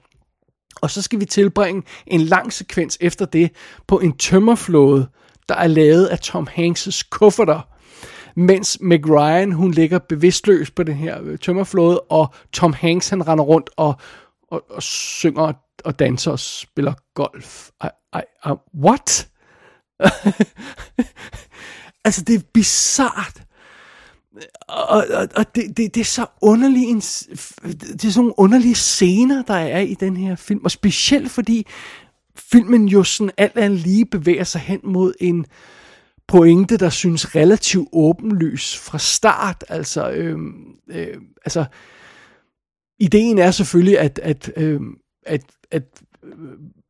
Og 0.82 0.92
så 0.92 1.02
skal 1.02 1.20
vi 1.20 1.26
tilbringe 1.26 1.84
en 2.08 2.22
lang 2.22 2.54
sekvens 2.54 2.98
efter 3.02 3.26
det 3.26 3.52
på 3.88 4.00
en 4.00 4.18
tømmerflåde, 4.18 5.08
der 5.50 5.56
er 5.56 5.68
lavet 5.68 6.06
af 6.06 6.20
Tom 6.20 6.48
Hanks' 6.58 7.02
kufferter 7.10 7.62
mens 8.38 8.78
Meg 8.82 9.10
Ryan, 9.10 9.52
hun 9.52 9.72
ligger 9.72 10.00
bevidstløs 10.00 10.72
på 10.72 10.84
den 10.84 10.96
her 10.96 11.18
øh, 11.24 11.38
tømmerflåde, 11.38 12.00
og 12.00 12.34
Tom 12.54 12.74
Hanks, 12.74 13.10
han 13.10 13.28
render 13.28 13.44
rundt 13.44 13.70
og, 13.78 13.96
og, 14.52 14.64
og 14.70 14.84
synger 14.84 15.54
og 15.86 16.00
danser 16.00 16.32
og 16.32 16.40
spiller 16.40 16.94
golf. 17.14 17.70
I, 17.84 17.88
I, 18.16 18.20
I, 18.46 18.50
what? 18.84 19.30
altså, 22.06 22.22
det 22.22 22.36
er 22.36 22.44
bizart. 22.54 23.42
Og, 24.68 25.06
og, 25.14 25.28
og 25.36 25.56
det, 25.56 25.78
det, 25.78 25.96
det 25.96 26.02
er 26.02 26.06
så 26.06 26.26
underlige, 26.42 26.96
det 26.96 28.06
er 28.06 28.10
sådan 28.10 28.12
nogle 28.16 28.40
underlige 28.40 28.76
scener, 28.76 29.44
der 29.44 29.54
er 29.54 29.80
i 29.80 29.94
den 29.94 30.18
her 30.18 30.36
film. 30.36 30.62
Og 30.64 30.72
specielt 30.72 31.32
fordi 31.32 31.68
filmen 32.36 32.88
jo 32.88 33.04
sådan 33.04 33.34
alt 33.38 33.58
andet 33.58 33.80
lige 33.80 34.06
bevæger 34.06 34.44
sig 34.44 34.62
hen 34.62 34.80
mod 34.84 35.14
en 35.20 35.46
pointe, 36.28 36.78
der 36.78 36.90
synes 36.90 37.36
relativt 37.36 37.90
åbenlys 37.94 38.78
fra 38.78 38.98
start. 38.98 39.64
Altså, 39.70 40.10
øh, 40.10 40.40
øh, 40.90 41.18
altså 41.46 41.66
ideen 43.00 43.40
er 43.40 43.52
selvfølgelig, 43.52 44.00
at, 44.00 44.20
at, 44.24 44.52
øh, 44.58 44.82
at 45.26 45.42
at 45.72 45.84
øh, 46.24 46.32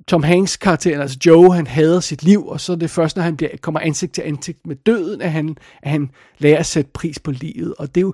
Tom 0.07 0.23
Hanks 0.23 0.57
karakteren, 0.57 1.01
altså 1.01 1.17
Joe, 1.25 1.55
han 1.55 1.67
hader 1.67 1.99
sit 1.99 2.23
liv, 2.23 2.47
og 2.47 2.61
så 2.61 2.71
er 2.71 2.75
det 2.75 2.89
først, 2.89 3.15
når 3.15 3.23
han 3.23 3.37
bliver, 3.37 3.51
kommer 3.61 3.79
ansigt 3.79 4.13
til 4.13 4.21
ansigt 4.21 4.67
med 4.67 4.75
døden, 4.75 5.21
at 5.21 5.31
han, 5.31 5.57
at 5.81 5.91
han 5.91 6.09
lærer 6.37 6.59
at 6.59 6.65
sætte 6.65 6.91
pris 6.93 7.19
på 7.19 7.31
livet. 7.31 7.73
Og 7.79 7.95
det 7.95 8.01
er 8.01 8.05
jo, 8.05 8.13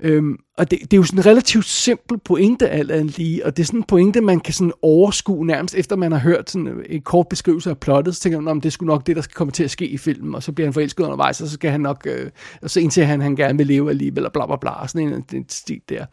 Øhm, 0.00 0.36
og 0.58 0.70
det, 0.70 0.78
det 0.80 0.92
er 0.92 0.96
jo 0.96 1.02
sådan 1.02 1.18
en 1.18 1.26
relativt 1.26 1.64
simpel 1.64 2.18
pointe 2.18 2.68
alt 2.68 2.90
andet 2.90 3.18
lige, 3.18 3.46
og 3.46 3.56
det 3.56 3.62
er 3.62 3.66
sådan 3.66 3.80
en 3.80 3.84
pointe, 3.84 4.20
man 4.20 4.40
kan 4.40 4.54
sådan 4.54 4.72
overskue 4.82 5.46
nærmest, 5.46 5.74
efter 5.74 5.96
man 5.96 6.12
har 6.12 6.18
hørt 6.18 6.50
sådan 6.50 6.66
øh, 6.66 6.84
en 6.88 7.02
kort 7.02 7.28
beskrivelse 7.28 7.70
af 7.70 7.78
plottet, 7.78 8.16
så 8.16 8.20
tænker 8.20 8.40
man, 8.40 8.50
om 8.50 8.60
det 8.60 8.72
skulle 8.72 8.86
nok 8.86 9.06
det, 9.06 9.16
der 9.16 9.22
skal 9.22 9.34
komme 9.34 9.50
til 9.50 9.64
at 9.64 9.70
ske 9.70 9.86
i 9.86 9.98
filmen, 9.98 10.34
og 10.34 10.42
så 10.42 10.52
bliver 10.52 10.66
han 10.66 10.74
forelsket 10.74 11.04
undervejs, 11.04 11.40
og 11.40 11.48
så 11.48 11.54
skal 11.54 11.70
han 11.70 11.80
nok, 11.80 12.06
øh, 12.10 12.30
og 12.62 12.70
så 12.70 12.80
indtil 12.80 13.04
han, 13.04 13.20
han 13.20 13.36
gerne 13.36 13.58
vil 13.58 13.66
leve 13.66 13.90
alligevel, 13.90 14.26
og 14.26 14.32
bla 14.32 14.46
bla 14.46 14.56
bla, 14.56 14.86
sådan 14.86 15.12
en, 15.12 15.24
en 15.32 15.44
stil 15.48 15.80
der. 15.88 16.06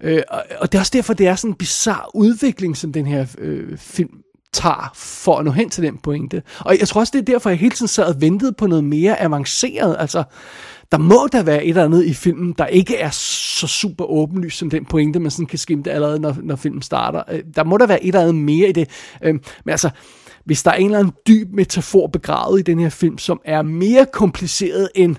Øh, 0.00 0.22
og, 0.28 0.42
og 0.60 0.72
det 0.72 0.78
er 0.78 0.82
også 0.82 0.92
derfor, 0.94 1.14
det 1.14 1.26
er 1.26 1.34
sådan 1.34 1.50
en 1.50 1.54
bizarre 1.54 2.16
udvikling, 2.16 2.76
som 2.76 2.92
den 2.92 3.06
her 3.06 3.26
øh, 3.38 3.78
film 3.78 4.22
tager 4.52 4.90
for 4.94 5.38
at 5.38 5.44
nå 5.44 5.50
hen 5.50 5.70
til 5.70 5.82
den 5.82 5.98
pointe. 5.98 6.42
Og 6.58 6.78
jeg 6.78 6.88
tror 6.88 7.00
også, 7.00 7.10
det 7.14 7.20
er 7.20 7.32
derfor, 7.32 7.50
jeg 7.50 7.58
hele 7.58 7.74
tiden 7.74 7.88
sad 7.88 8.04
og 8.04 8.20
ventede 8.20 8.52
på 8.52 8.66
noget 8.66 8.84
mere 8.84 9.20
avanceret. 9.20 9.96
Altså, 9.98 10.24
der 10.92 10.98
må 10.98 11.28
der 11.32 11.42
være 11.42 11.64
et 11.64 11.68
eller 11.68 11.84
andet 11.84 12.04
i 12.04 12.14
filmen, 12.14 12.54
der 12.58 12.66
ikke 12.66 12.96
er 12.96 13.10
så 13.10 13.66
super 13.66 14.04
åbenlyst 14.04 14.58
som 14.58 14.70
den 14.70 14.84
pointe, 14.84 15.20
man 15.20 15.30
sådan 15.30 15.46
kan 15.46 15.58
skimte 15.58 15.92
allerede, 15.92 16.20
når, 16.20 16.36
når 16.42 16.56
filmen 16.56 16.82
starter. 16.82 17.22
Øh, 17.30 17.42
der 17.56 17.64
må 17.64 17.78
der 17.78 17.86
være 17.86 18.04
et 18.04 18.08
eller 18.08 18.20
andet 18.20 18.34
mere 18.34 18.68
i 18.68 18.72
det. 18.72 18.88
Øhm, 19.22 19.42
men 19.64 19.70
altså, 19.70 19.90
hvis 20.44 20.62
der 20.62 20.70
er 20.70 20.74
en 20.74 20.84
eller 20.84 20.98
anden 20.98 21.14
dyb 21.26 21.48
metafor 21.52 22.06
begravet 22.06 22.60
i 22.60 22.62
den 22.62 22.80
her 22.80 22.88
film, 22.88 23.18
som 23.18 23.40
er 23.44 23.62
mere 23.62 24.06
kompliceret 24.12 24.88
end 24.94 25.16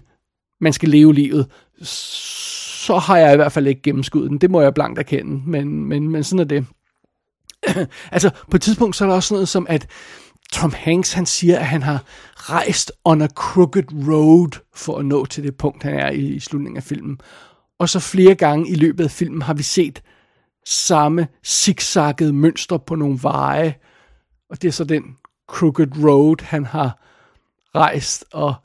man 0.61 0.73
skal 0.73 0.89
leve 0.89 1.13
livet, 1.13 1.47
så 1.81 2.97
har 2.97 3.17
jeg 3.17 3.33
i 3.33 3.35
hvert 3.35 3.51
fald 3.51 3.67
ikke 3.67 3.81
gennemskuddet 3.81 4.29
den. 4.29 4.37
Det 4.37 4.51
må 4.51 4.61
jeg 4.61 4.73
blankt 4.73 4.99
erkende, 4.99 5.41
men, 5.45 5.85
men, 5.85 6.09
men 6.09 6.23
sådan 6.23 6.39
er 6.39 6.43
det. 6.43 6.65
altså, 8.11 8.29
på 8.49 8.57
et 8.57 8.61
tidspunkt 8.61 8.95
så 8.95 9.03
er 9.03 9.07
der 9.07 9.15
også 9.15 9.33
noget 9.33 9.47
som, 9.47 9.67
at 9.69 9.87
Tom 10.53 10.73
Hanks, 10.73 11.13
han 11.13 11.25
siger, 11.25 11.59
at 11.59 11.65
han 11.65 11.83
har 11.83 12.03
rejst 12.35 12.91
on 13.05 13.21
a 13.21 13.27
crooked 13.27 14.07
road 14.07 14.59
for 14.75 14.97
at 14.97 15.05
nå 15.05 15.25
til 15.25 15.43
det 15.43 15.57
punkt, 15.57 15.83
han 15.83 15.99
er 15.99 16.09
i, 16.09 16.25
i 16.25 16.39
slutningen 16.39 16.77
af 16.77 16.83
filmen. 16.83 17.19
Og 17.79 17.89
så 17.89 17.99
flere 17.99 18.35
gange 18.35 18.69
i 18.69 18.75
løbet 18.75 19.03
af 19.03 19.11
filmen 19.11 19.41
har 19.41 19.53
vi 19.53 19.63
set 19.63 20.01
samme 20.65 21.27
zigzaggede 21.45 22.33
mønster 22.33 22.77
på 22.77 22.95
nogle 22.95 23.19
veje. 23.21 23.75
Og 24.49 24.61
det 24.61 24.67
er 24.67 24.71
så 24.71 24.83
den 24.83 25.03
crooked 25.49 26.03
road, 26.03 26.43
han 26.43 26.65
har 26.65 26.99
rejst. 27.75 28.25
Og 28.33 28.55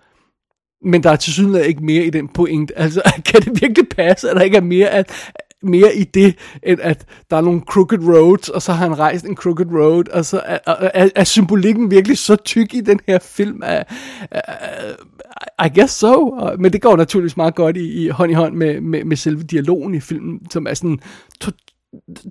men 0.85 1.03
der 1.03 1.11
er 1.11 1.16
til 1.16 1.33
synligheden 1.33 1.68
ikke 1.68 1.85
mere 1.85 2.05
i 2.05 2.11
den 2.11 2.29
point. 2.29 2.72
Altså, 2.77 3.03
kan 3.33 3.42
det 3.42 3.62
virkelig 3.62 3.88
passe, 3.88 4.31
at 4.31 4.37
der 4.37 4.42
ikke 4.42 4.57
er 4.57 4.61
mere, 4.61 4.88
at, 4.88 5.33
mere 5.62 5.94
i 5.94 6.05
det, 6.05 6.38
end 6.62 6.81
at 6.83 7.07
der 7.31 7.37
er 7.37 7.40
nogle 7.40 7.61
crooked 7.61 7.99
roads, 7.99 8.49
og 8.49 8.62
så 8.62 8.73
har 8.73 8.88
han 8.88 8.99
rejst 8.99 9.25
en 9.25 9.37
crooked 9.37 9.66
road, 9.66 10.09
og 10.09 10.25
så 10.25 10.40
er, 10.44 10.59
er, 10.66 11.09
er 11.14 11.25
symbolikken 11.25 11.90
virkelig 11.90 12.18
så 12.18 12.37
tyk 12.37 12.75
i 12.75 12.81
den 12.81 13.01
her 13.07 13.18
film. 13.18 13.61
Er, 13.64 13.83
er, 14.31 15.64
I 15.64 15.79
guess 15.79 15.94
so. 15.94 16.40
Men 16.59 16.73
det 16.73 16.83
går 16.83 16.97
naturligvis 16.97 17.37
meget 17.37 17.55
godt 17.55 17.77
i, 17.77 18.05
i 18.05 18.09
hånd 18.09 18.31
i 18.31 18.35
hånd 18.35 18.55
med, 18.55 18.81
med, 18.81 19.05
med 19.05 19.16
selve 19.16 19.42
dialogen 19.42 19.94
i 19.94 20.01
filmen, 20.01 20.40
som 20.51 20.66
er 20.66 20.75
sådan 20.75 21.01
to, 21.40 21.51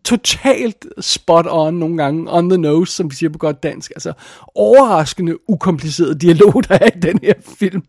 totalt 0.05 0.85
spot 0.99 1.45
on 1.49 1.73
nogle 1.73 1.97
gange, 1.97 2.33
on 2.33 2.49
the 2.49 2.57
nose, 2.57 2.93
som 2.93 3.11
vi 3.11 3.15
siger 3.15 3.29
på 3.29 3.37
godt 3.37 3.63
dansk. 3.63 3.91
Altså 3.95 4.13
overraskende 4.55 5.49
ukompliceret 5.49 6.21
dialog, 6.21 6.63
der 6.69 6.77
er 6.81 6.87
i 6.95 6.99
den 6.99 7.19
her 7.23 7.33
film. 7.59 7.83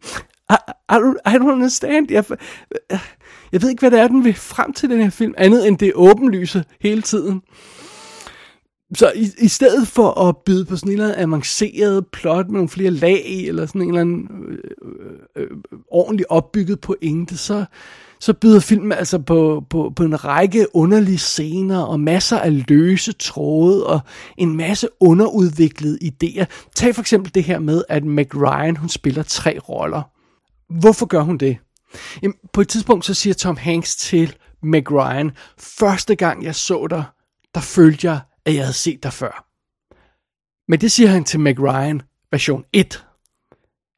I, 0.50 0.54
I, 0.92 0.96
I 1.26 1.30
don't 1.30 1.52
understand. 1.52 2.10
Jeg, 2.10 2.24
jeg 3.52 3.62
ved 3.62 3.70
ikke, 3.70 3.80
hvad 3.80 3.90
det 3.90 4.00
er, 4.00 4.08
den 4.08 4.24
vil 4.24 4.34
frem 4.34 4.72
til 4.72 4.90
den 4.90 5.02
her 5.02 5.10
film, 5.10 5.34
andet 5.36 5.68
end 5.68 5.78
det 5.78 5.92
åbenlyse 5.94 6.64
hele 6.80 7.02
tiden. 7.02 7.42
Så 8.94 9.12
i, 9.14 9.28
i 9.38 9.48
stedet 9.48 9.88
for 9.88 10.28
at 10.28 10.36
byde 10.36 10.64
på 10.64 10.76
sådan 10.76 10.92
en 10.92 10.92
eller 10.92 11.14
anden 11.14 11.32
avanceret 11.32 12.06
plot 12.06 12.46
med 12.46 12.52
nogle 12.52 12.68
flere 12.68 12.90
lag 12.90 13.26
i, 13.26 13.48
eller 13.48 13.66
sådan 13.66 13.82
en 13.82 13.88
eller 13.88 14.00
anden 14.00 14.28
øh, 14.48 14.58
øh, 15.36 15.42
øh, 15.44 15.78
ordentligt 15.90 16.26
opbygget 16.30 16.80
pointe, 16.80 17.36
så, 17.36 17.64
så 18.20 18.32
byder 18.32 18.60
filmen 18.60 18.92
altså 18.92 19.18
på, 19.18 19.64
på, 19.70 19.92
på 19.96 20.02
en 20.02 20.24
række 20.24 20.66
underlige 20.74 21.18
scener 21.18 21.80
og 21.80 22.00
masser 22.00 22.38
af 22.38 22.68
løse 22.68 23.12
tråde 23.12 23.86
og 23.86 24.00
en 24.36 24.56
masse 24.56 24.88
underudviklede 25.00 25.98
idéer. 26.02 26.44
Tag 26.74 26.94
for 26.94 27.02
eksempel 27.02 27.34
det 27.34 27.44
her 27.44 27.58
med, 27.58 27.82
at 27.88 28.04
Meg 28.04 28.36
Ryan, 28.36 28.76
hun 28.76 28.88
spiller 28.88 29.22
tre 29.22 29.58
roller. 29.68 30.02
Hvorfor 30.80 31.06
gør 31.06 31.20
hun 31.20 31.38
det? 31.38 31.56
Jamen, 32.22 32.36
på 32.52 32.60
et 32.60 32.68
tidspunkt 32.68 33.04
så 33.04 33.14
siger 33.14 33.34
Tom 33.34 33.56
Hanks 33.56 33.96
til 33.96 34.36
Meg 34.62 34.92
Ryan, 34.92 35.30
første 35.58 36.16
gang 36.16 36.44
jeg 36.44 36.54
så 36.54 36.86
dig, 36.86 37.04
der 37.54 37.60
følte 37.60 38.10
jeg, 38.10 38.20
at 38.44 38.54
jeg 38.54 38.62
havde 38.62 38.72
set 38.72 39.02
dig 39.02 39.12
før. 39.12 39.44
Men 40.68 40.80
det 40.80 40.92
siger 40.92 41.08
han 41.08 41.24
til 41.24 41.40
Meg 41.40 41.60
Ryan 41.60 42.02
version 42.30 42.64
1. 42.72 43.04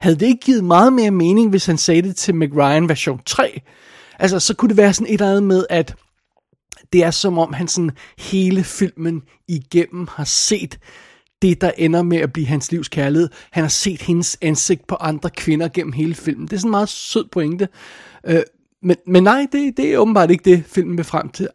Havde 0.01 0.17
det 0.17 0.27
ikke 0.27 0.45
givet 0.45 0.65
meget 0.65 0.93
mere 0.93 1.11
mening, 1.11 1.51
hvis 1.51 1.67
han 1.67 1.79
sagde 1.79 2.03
det 2.03 2.17
til 2.17 2.35
Meg 2.35 2.57
Ryan 2.57 2.89
version 2.89 3.21
3? 3.27 3.61
Altså, 4.19 4.41
så 4.41 4.55
kunne 4.55 4.69
det 4.69 4.77
være 4.77 4.95
sådan 4.95 5.07
et 5.07 5.21
eller 5.21 5.29
andet 5.29 5.43
med, 5.43 5.67
at 5.71 5.95
det 6.93 7.05
er 7.05 7.11
som 7.11 7.39
om 7.39 7.53
han 7.53 7.69
sådan 7.69 7.91
hele 8.19 8.65
filmen 8.65 9.23
igennem 9.49 10.09
har 10.11 10.25
set 10.25 10.79
det, 11.43 11.61
der 11.61 11.71
ender 11.79 12.03
med 12.03 12.19
at 12.19 12.33
blive 12.33 12.47
hans 12.47 12.73
livs 12.73 12.89
kærlighed. 12.89 13.29
Han 13.51 13.65
har 13.65 13.69
set 13.69 14.03
hendes 14.03 14.39
ansigt 14.43 14.87
på 14.87 14.95
andre 14.95 15.31
kvinder 15.31 15.69
gennem 15.69 15.93
hele 15.93 16.15
filmen. 16.15 16.47
Det 16.47 16.53
er 16.53 16.59
sådan 16.59 16.69
en 16.69 16.71
meget 16.71 16.89
sød 16.89 17.25
pointe. 17.33 17.69
Øh, 18.27 18.43
men, 18.83 18.97
men 19.07 19.23
nej, 19.23 19.47
det, 19.53 19.77
det 19.77 19.95
er 19.95 19.99
åbenbart 19.99 20.31
ikke 20.31 20.45
det, 20.45 20.65
filmen 20.67 20.97
vil 20.97 21.05
frem 21.05 21.29
til. 21.29 21.49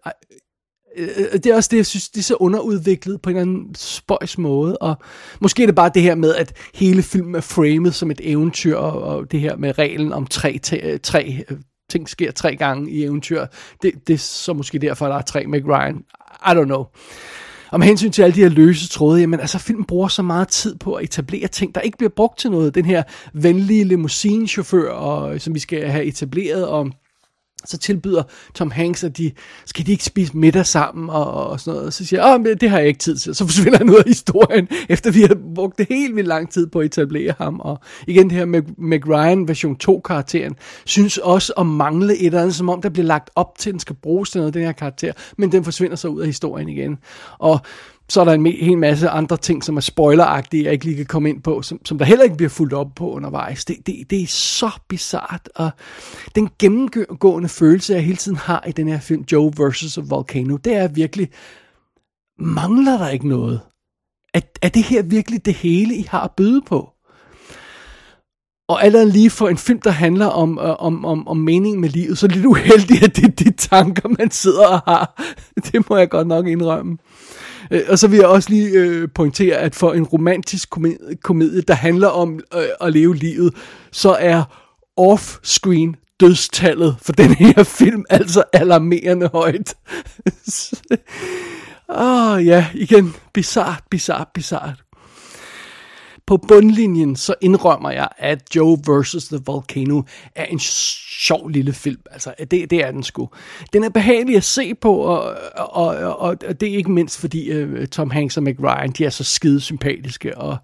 Øh, 0.98 1.08
øh, 1.18 1.34
det 1.34 1.46
er 1.46 1.56
også 1.56 1.70
det, 1.72 1.78
jeg 1.78 1.86
synes, 1.86 2.10
det 2.10 2.20
er 2.20 2.24
så 2.24 2.36
underudviklet 2.36 3.22
på 3.22 3.30
en 3.30 3.36
eller 3.36 3.52
anden 3.52 3.76
spøjs 3.76 4.38
måde, 4.38 4.78
og 4.78 4.96
måske 5.40 5.64
er 5.64 5.68
det 5.68 5.76
bare 5.76 5.92
det 5.94 6.02
her 6.02 6.16
med, 6.16 6.36
at 6.36 6.54
hele 6.74 7.04
filmen 7.04 7.36
er 7.36 7.42
framet 7.42 7.96
som 7.96 8.12
et 8.12 8.22
eventyr, 8.24 8.76
og, 8.76 9.02
og 9.02 9.32
det 9.32 9.40
her 9.40 9.56
med 9.56 9.78
reglen 9.78 10.14
om 10.14 10.28
tre, 10.28 10.52
øh, 10.54 10.60
tre, 10.60 10.98
tre 11.00 11.44
ting 11.90 12.10
sker 12.10 12.32
tre 12.32 12.56
gange 12.56 12.92
i 12.92 13.04
eventyr, 13.04 13.46
det, 13.82 14.08
det 14.08 14.14
er 14.14 14.18
så 14.18 14.54
måske 14.54 14.80
derfor, 14.80 15.08
der 15.08 15.16
er 15.16 15.22
tre 15.22 15.46
med 15.46 15.62
Ryan. 15.66 16.04
I 16.48 16.50
don't 16.50 16.64
know. 16.64 16.86
Og 17.72 17.80
med 17.80 17.88
hensyn 17.88 18.12
til 18.12 18.22
alle 18.22 18.36
de 18.36 18.42
her 18.42 18.50
løse 18.50 18.90
tråde, 18.90 19.20
jamen 19.20 19.40
altså 19.40 19.60
filmen 19.60 19.86
bruger 19.86 20.08
så 20.08 20.22
meget 20.22 20.48
tid 20.48 20.76
på 20.76 20.94
at 20.94 21.04
etablere 21.04 21.48
ting, 21.48 21.76
der 21.76 21.82
ikke 21.82 21.98
bliver 21.98 22.12
brugt 22.16 22.40
til 22.40 22.52
noget. 22.52 22.76
Den 22.76 22.86
her 22.86 23.04
venlige 23.34 23.84
limousinechauffør, 23.84 24.92
og, 24.92 25.42
som 25.42 25.54
vi 25.54 25.60
skal 25.60 25.88
have 25.88 26.06
etableret, 26.06 26.68
og 26.68 26.92
så 27.66 27.78
tilbyder 27.78 28.24
Tom 28.54 28.72
Hanks, 28.72 29.04
at 29.04 29.18
de, 29.18 29.32
skal 29.66 29.86
de 29.86 29.92
ikke 29.92 30.04
spise 30.04 30.38
middag 30.38 30.66
sammen 30.66 31.10
og, 31.10 31.34
og 31.34 31.60
sådan 31.60 31.78
noget. 31.78 31.94
Så 31.94 32.06
siger 32.06 32.28
jeg, 32.28 32.42
men 32.42 32.58
det 32.58 32.70
har 32.70 32.80
jeg 32.80 32.88
ikke 32.88 33.00
tid 33.00 33.18
til. 33.18 33.36
Så 33.36 33.46
forsvinder 33.46 33.78
han 33.78 33.90
ud 33.90 33.96
af 33.96 34.04
historien, 34.08 34.68
efter 34.90 35.12
vi 35.12 35.22
har 35.22 35.38
brugt 35.56 35.78
det 35.78 35.88
helt 35.90 36.16
vildt 36.16 36.28
lang 36.28 36.52
tid 36.52 36.68
på 36.68 36.80
at 36.80 36.86
etablere 36.86 37.34
ham. 37.38 37.60
Og 37.60 37.80
igen 38.08 38.30
det 38.30 38.38
her 38.38 38.46
med 38.46 38.62
Mac 38.78 39.02
Ryan 39.08 39.48
version 39.48 39.76
2 39.76 40.00
karakteren, 40.00 40.56
synes 40.86 41.18
også 41.18 41.54
at 41.58 41.66
mangle 41.66 42.18
et 42.18 42.26
eller 42.26 42.42
andet, 42.42 42.56
som 42.56 42.70
om 42.70 42.82
der 42.82 42.90
bliver 42.90 43.08
lagt 43.08 43.30
op 43.36 43.58
til, 43.58 43.70
at 43.70 43.74
den 43.74 43.80
skal 43.80 43.96
bruges 43.96 44.30
til 44.30 44.40
noget, 44.40 44.54
den 44.54 44.64
her 44.64 44.72
karakter, 44.72 45.14
men 45.38 45.52
den 45.52 45.64
forsvinder 45.64 45.96
så 45.96 46.08
ud 46.08 46.22
af 46.22 46.28
historien 46.28 46.70
igen. 46.70 46.98
Og 47.40 47.60
så 48.10 48.22
er 48.22 48.26
der 48.26 48.34
en 48.34 48.46
hel 48.46 48.78
masse 48.78 49.10
andre 49.10 49.38
ting, 49.38 49.64
som 49.64 49.78
er 49.78 49.82
spoileragtige, 49.82 50.64
jeg 50.64 50.74
ikke 50.74 50.86
lige 50.86 50.98
kan 50.98 51.06
komme 51.06 51.30
ind 51.30 51.42
på, 51.42 51.62
som, 51.62 51.86
som 51.86 51.98
der 51.98 52.06
heller 52.06 52.24
ikke 52.24 52.38
bliver 52.38 52.50
fuldt 52.50 52.74
op 52.74 52.96
på 52.96 53.12
undervejs. 53.12 53.66
Det, 53.66 53.78
det, 53.86 54.10
det 54.10 54.22
er 54.22 54.28
så 54.28 54.72
bizart, 54.90 55.50
og 55.56 55.70
den 56.36 56.50
gennemgående 56.60 57.50
følelse, 57.50 57.94
jeg 57.94 58.04
hele 58.04 58.18
tiden 58.18 58.38
har 58.38 58.64
i 58.68 58.72
den 58.72 58.88
her 58.88 59.00
film, 59.00 59.26
Joe 59.32 59.52
vs. 59.58 60.00
Volcano, 60.10 60.58
det 60.58 60.76
er 60.76 60.88
virkelig, 60.88 61.30
mangler 62.40 62.98
der 62.98 63.10
ikke 63.10 63.28
noget? 63.28 63.60
Er, 64.34 64.42
er 64.62 64.70
det 64.70 64.84
her 64.84 65.04
virkelig 65.04 65.46
det 65.46 65.54
hele, 65.54 65.96
I 65.96 66.08
har 66.10 66.22
at 66.22 66.32
byde 66.32 66.62
på? 66.62 66.90
Og 68.68 68.84
allerede 68.84 69.12
lige 69.12 69.30
for 69.30 69.50
en 69.50 69.58
film, 69.58 69.82
der 69.82 69.92
handler 69.92 70.26
om, 70.26 70.60
øh, 70.60 70.76
om, 70.80 71.06
om, 71.06 71.28
om 71.28 71.38
mening 71.38 71.80
med 71.80 71.90
livet, 71.90 72.18
så 72.18 72.26
er 72.26 72.28
det 72.28 72.38
lidt 72.38 72.46
uheldigt, 72.46 73.04
at 73.04 73.16
det 73.16 73.26
er 73.26 73.30
de 73.30 73.52
tanker, 73.52 74.10
man 74.20 74.32
sidder 74.32 74.68
og 74.68 74.80
har. 74.80 75.24
Det 75.72 75.90
må 75.90 75.98
jeg 75.98 76.10
godt 76.10 76.28
nok 76.28 76.48
indrømme. 76.48 76.98
Øh, 77.72 77.82
og 77.88 78.00
så 78.00 78.08
vil 78.08 78.18
jeg 78.18 78.28
også 78.28 78.50
lige 78.50 78.70
øh, 78.70 79.08
pointere, 79.16 79.56
at 79.56 79.76
for 79.76 79.94
en 79.94 80.04
romantisk 80.04 80.70
komedie, 80.70 81.16
komedie 81.24 81.62
der 81.62 81.74
handler 81.74 82.08
om 82.08 82.40
øh, 82.56 82.64
at 82.82 82.94
leve 82.94 83.16
livet, 83.16 83.54
så 83.92 84.12
er 84.20 84.44
off-screen 84.98 85.96
dødstallet 86.20 86.96
for 87.02 87.14
den 87.14 87.34
her 87.34 87.64
film 87.80 88.04
altså 88.10 88.44
alarmerende 88.54 89.30
højt. 89.34 89.76
Åh 91.90 92.32
oh, 92.32 92.46
ja, 92.46 92.68
igen, 92.74 93.14
bizart, 93.34 93.84
bizart, 93.90 94.28
bizart 94.34 94.85
på 96.28 96.38
bundlinjen, 96.38 97.16
så 97.16 97.36
indrømmer 97.42 97.92
jeg, 97.92 98.08
at 98.18 98.56
Joe 98.56 98.78
vs. 98.88 99.28
The 99.28 99.40
Volcano 99.46 100.02
er 100.36 100.46
en 100.46 100.60
sjov 100.60 101.50
lille 101.50 101.74
film. 101.74 102.02
Altså, 102.12 102.34
det, 102.52 102.70
det 102.70 102.74
er 102.74 102.92
den 102.92 103.04
sgu. 103.04 103.30
Den 103.74 103.84
er 103.84 103.90
behagelig 103.90 104.36
at 104.36 104.44
se 104.44 104.76
på, 104.76 104.94
og, 104.94 105.36
og, 105.56 105.88
og, 105.96 106.38
og 106.48 106.62
det 106.62 106.70
er 106.70 106.78
ikke 106.78 106.92
mindst, 106.92 107.20
fordi 107.20 107.64
uh, 107.64 107.86
Tom 107.86 108.10
Hanks 108.10 108.38
og 108.38 108.44
Meg 108.44 108.60
Ryan, 108.60 108.92
de 108.92 109.06
er 109.06 109.10
så 109.10 109.24
skide 109.24 109.62
sympatiske. 109.62 110.38
Og, 110.38 110.58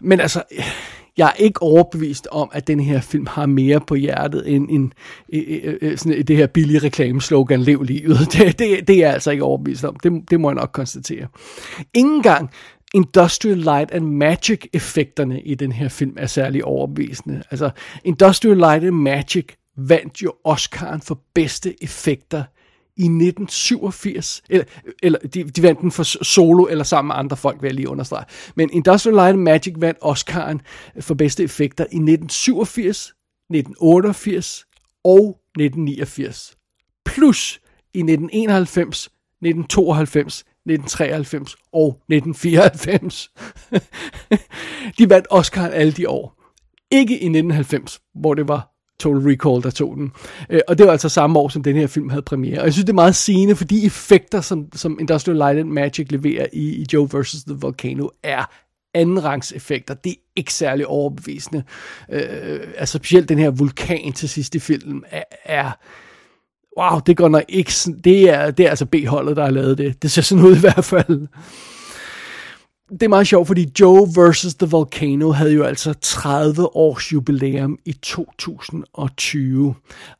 men 0.00 0.20
altså, 0.20 0.42
jeg 1.16 1.26
er 1.28 1.42
ikke 1.42 1.62
overbevist 1.62 2.28
om, 2.30 2.50
at 2.52 2.66
den 2.66 2.80
her 2.80 3.00
film 3.00 3.26
har 3.26 3.46
mere 3.46 3.80
på 3.80 3.94
hjertet 3.94 4.54
end, 4.54 4.68
end, 4.70 4.90
end 5.28 5.96
sådan 5.96 6.26
det 6.26 6.36
her 6.36 6.46
billige 6.46 6.78
reklameslogan, 6.78 7.60
lev 7.60 7.82
livet. 7.82 8.18
Det, 8.32 8.58
det, 8.58 8.88
det 8.88 8.96
er 8.96 9.00
jeg 9.00 9.12
altså 9.12 9.30
ikke 9.30 9.44
overbevist 9.44 9.84
om. 9.84 9.96
Det, 9.96 10.12
det 10.30 10.40
må 10.40 10.50
jeg 10.50 10.54
nok 10.54 10.70
konstatere. 10.72 11.26
Ingen 11.94 12.22
gang 12.22 12.50
Industrial 12.96 13.58
Light 13.58 13.90
and 13.90 14.04
Magic 14.04 14.60
effekterne 14.72 15.40
i 15.40 15.54
den 15.54 15.72
her 15.72 15.88
film 15.88 16.14
er 16.18 16.26
særlig 16.26 16.64
overbevisende. 16.64 17.42
Altså, 17.50 17.70
Industrial 18.04 18.56
Light 18.56 18.84
and 18.84 18.96
Magic 18.96 19.46
vandt 19.76 20.22
jo 20.22 20.34
Oscar'en 20.48 21.00
for 21.02 21.20
bedste 21.34 21.84
effekter 21.84 22.44
i 22.96 23.02
1987, 23.02 24.42
eller, 24.48 24.64
eller 25.02 25.18
de, 25.18 25.44
de 25.44 25.62
vandt 25.62 25.80
den 25.80 25.90
for 25.90 26.24
solo 26.24 26.64
eller 26.64 26.84
sammen 26.84 27.08
med 27.08 27.16
andre 27.16 27.36
folk, 27.36 27.62
vil 27.62 27.68
jeg 27.68 27.74
lige 27.74 27.88
understrege. 27.88 28.24
Men 28.54 28.70
Industrial 28.72 29.14
Light 29.14 29.28
and 29.28 29.40
Magic 29.40 29.74
vandt 29.78 29.98
Oscar'en 30.04 30.58
for 31.00 31.14
bedste 31.14 31.44
effekter 31.44 31.84
i 31.84 31.96
1987, 31.96 33.12
1988 33.50 34.64
og 35.04 35.40
1989. 35.58 36.56
Plus 37.04 37.60
i 37.94 37.98
1991, 37.98 39.08
1992, 39.42 40.44
1993 40.66 41.56
og 41.72 41.88
1994. 42.08 43.30
de 44.98 45.10
vandt 45.10 45.26
Oscar 45.30 45.68
alle 45.68 45.92
de 45.92 46.08
år. 46.08 46.42
Ikke 46.90 47.12
i 47.12 47.26
1990, 47.26 48.00
hvor 48.14 48.34
det 48.34 48.48
var 48.48 48.76
Total 49.00 49.30
Recall, 49.30 49.62
der 49.62 49.70
tog 49.70 49.96
den. 49.96 50.12
Øh, 50.50 50.60
og 50.68 50.78
det 50.78 50.86
var 50.86 50.92
altså 50.92 51.08
samme 51.08 51.38
år, 51.38 51.48
som 51.48 51.62
den 51.62 51.76
her 51.76 51.86
film 51.86 52.08
havde 52.08 52.22
premiere. 52.22 52.58
Og 52.58 52.64
jeg 52.64 52.72
synes, 52.72 52.84
det 52.84 52.92
er 52.92 52.94
meget 52.94 53.16
sigende, 53.16 53.56
fordi 53.56 53.86
effekter, 53.86 54.40
som, 54.40 54.68
som 54.74 54.98
Industrial 55.00 55.36
Light 55.36 55.58
and 55.58 55.68
Magic 55.68 56.06
leverer 56.10 56.46
i, 56.52 56.74
i 56.74 56.86
Joe 56.92 57.08
vs. 57.12 57.44
The 57.44 57.56
Volcano, 57.60 58.08
er 58.22 58.44
andenrangs 58.94 59.52
effekter. 59.52 59.94
Det 59.94 60.10
er 60.10 60.16
ikke 60.36 60.54
særlig 60.54 60.86
overbevisende. 60.86 61.62
Øh, 62.12 62.60
altså 62.76 62.98
specielt 62.98 63.28
den 63.28 63.38
her 63.38 63.50
vulkan 63.50 64.12
til 64.12 64.28
sidst 64.28 64.54
i 64.54 64.58
filmen 64.58 65.04
er, 65.10 65.22
er 65.44 65.70
wow, 66.78 67.00
det 67.06 67.16
går 67.16 67.28
nok 67.28 67.44
ikke 67.48 67.72
det 68.04 68.30
er, 68.30 68.50
det 68.50 68.66
er 68.66 68.70
altså 68.70 68.86
B-holdet, 68.86 69.36
der 69.36 69.44
har 69.44 69.50
lavet 69.50 69.78
det. 69.78 70.02
Det 70.02 70.10
ser 70.10 70.22
sådan 70.22 70.44
ud 70.44 70.56
i 70.56 70.60
hvert 70.60 70.84
fald. 70.84 71.28
Det 72.90 73.02
er 73.02 73.08
meget 73.08 73.26
sjovt, 73.26 73.46
fordi 73.46 73.72
Joe 73.80 74.08
vs. 74.16 74.54
The 74.54 74.66
Volcano 74.70 75.30
havde 75.30 75.52
jo 75.52 75.62
altså 75.62 75.94
30 76.00 76.76
års 76.76 77.12
jubilæum 77.12 77.78
i 77.84 77.92
2020. 77.92 79.74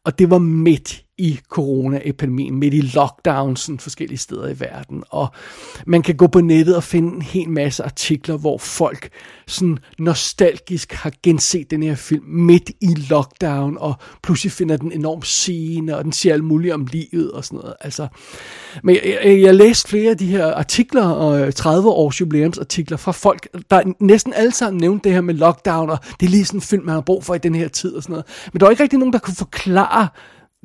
Og 0.05 0.19
det 0.19 0.31
var 0.31 0.39
midt 0.39 1.06
i 1.19 1.41
coronaepidemien, 1.49 2.59
midt 2.59 2.75
i 2.75 2.81
lockdownsen 2.81 3.79
forskellige 3.79 4.19
steder 4.19 4.49
i 4.49 4.61
verden. 4.61 5.03
Og 5.11 5.29
man 5.87 6.03
kan 6.03 6.15
gå 6.15 6.27
på 6.27 6.41
nettet 6.41 6.77
og 6.77 6.83
finde 6.83 7.15
en 7.15 7.23
hel 7.23 7.49
masse 7.49 7.85
artikler, 7.85 8.37
hvor 8.37 8.59
folk 8.59 9.09
sådan 9.47 9.79
nostalgisk 9.99 10.93
har 10.93 11.13
genset 11.23 11.71
den 11.71 11.83
her 11.83 11.95
film 11.95 12.25
midt 12.25 12.71
i 12.81 12.95
lockdown, 13.11 13.77
og 13.79 13.95
pludselig 14.23 14.53
finder 14.53 14.77
den 14.77 14.93
enormt 14.93 15.27
scene, 15.27 15.97
og 15.97 16.05
den 16.05 16.13
siger 16.13 16.33
alt 16.33 16.45
muligt 16.45 16.75
om 16.75 16.87
livet 16.93 17.33
og 17.33 17.45
sådan 17.45 17.59
noget. 17.59 17.75
Altså, 17.81 18.07
men 18.83 18.95
jeg, 18.95 19.19
jeg, 19.25 19.41
jeg 19.41 19.55
læste 19.55 19.89
flere 19.89 20.11
af 20.11 20.19
de 20.19 20.27
her 20.27 20.55
artikler, 20.55 21.09
og 21.09 21.41
øh, 21.41 21.53
30 21.53 21.89
års 21.89 22.21
jubilæumsartikler 22.21 22.97
fra 22.97 23.13
folk, 23.13 23.49
der 23.71 23.83
næsten 24.01 24.33
alle 24.33 24.53
sammen 24.53 24.81
nævnte 24.81 25.05
det 25.05 25.13
her 25.13 25.21
med 25.21 25.35
lockdown, 25.35 25.91
og 25.91 25.99
det 26.21 26.27
er 26.27 26.31
lige 26.31 26.45
sådan 26.45 26.59
en 26.59 26.63
film, 26.63 26.85
man 26.85 26.95
har 26.95 27.01
brug 27.01 27.25
for 27.25 27.35
i 27.35 27.39
den 27.39 27.55
her 27.55 27.69
tid 27.69 27.95
og 27.95 28.03
sådan 28.03 28.13
noget. 28.13 28.27
Men 28.53 28.61
der 28.61 28.67
var 28.67 28.71
ikke 28.71 28.83
rigtig 28.83 28.99
nogen, 28.99 29.13
der 29.13 29.19
kunne 29.19 29.37
forklare, 29.37 30.09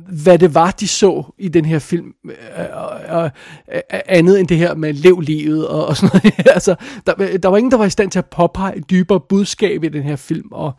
hvad 0.08 0.40
det 0.40 0.56
var, 0.56 0.72
de 0.72 0.88
så 0.88 1.24
i 1.38 1.48
den 1.48 1.66
her 1.66 1.80
film, 1.80 2.14
øh, 2.26 2.32
øh, 2.60 3.24
øh, 3.24 3.30
øh, 3.74 3.82
andet 4.06 4.40
end 4.40 4.48
det 4.48 4.58
her 4.58 4.76
med 4.76 4.94
lev 4.94 5.20
livet 5.20 5.68
og, 5.68 5.86
og 5.86 5.98
sådan 5.98 6.22
noget. 6.24 6.48
altså, 6.56 6.76
der, 7.08 7.38
der 7.38 7.50
var 7.50 7.58
ingen, 7.58 7.72
der 7.72 7.78
var 7.78 7.86
i 7.86 7.90
stand 7.90 8.12
til 8.12 8.20
at 8.20 8.26
påpege 8.26 8.78
et 8.78 8.90
dybere 8.90 9.20
budskab 9.20 9.84
i 9.84 9.90
den 9.90 10.04
her 10.04 10.16
film, 10.16 10.48
og 10.52 10.74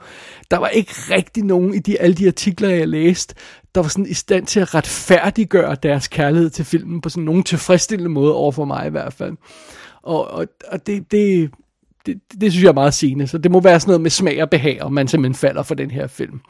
der 0.51 0.57
var 0.57 0.69
ikke 0.69 0.93
rigtig 1.11 1.45
nogen 1.45 1.75
i 1.75 1.79
de, 1.79 2.01
alle 2.01 2.15
de 2.15 2.27
artikler, 2.27 2.69
jeg 2.69 2.89
læste, 2.89 3.35
der 3.75 3.81
var 3.81 3.89
sådan 3.89 4.07
i 4.07 4.15
stand 4.15 4.47
til 4.47 4.61
at 4.61 4.75
retfærdiggøre 4.75 5.77
deres 5.83 6.09
kærlighed 6.09 6.51
til 6.51 6.65
filmen 6.65 7.01
på 7.01 7.09
sådan 7.09 7.25
nogen 7.25 7.43
tilfredsstillende 7.43 8.11
måde 8.11 8.35
over 8.35 8.53
for 8.53 8.65
mig 8.65 8.87
i 8.87 8.91
hvert 8.91 9.13
fald. 9.13 9.37
Og, 10.03 10.31
og, 10.31 10.47
og 10.69 10.87
det, 10.87 11.13
det, 11.13 11.51
det, 12.07 12.21
det 12.41 12.53
synes 12.53 12.63
jeg 12.63 12.69
er 12.69 12.75
meget 12.75 12.95
sigende, 12.95 13.27
så 13.27 13.39
det 13.39 13.51
må 13.51 13.61
være 13.61 13.81
sådan 13.81 13.91
noget 13.91 14.01
med 14.01 14.11
smag 14.11 14.43
og 14.43 14.51
behag, 14.51 14.83
om 14.83 14.93
man 14.93 15.09
simpelthen 15.09 15.35
falder 15.35 15.63
for 15.63 15.75
den 15.75 15.91
her 15.91 16.07
film. 16.07 16.41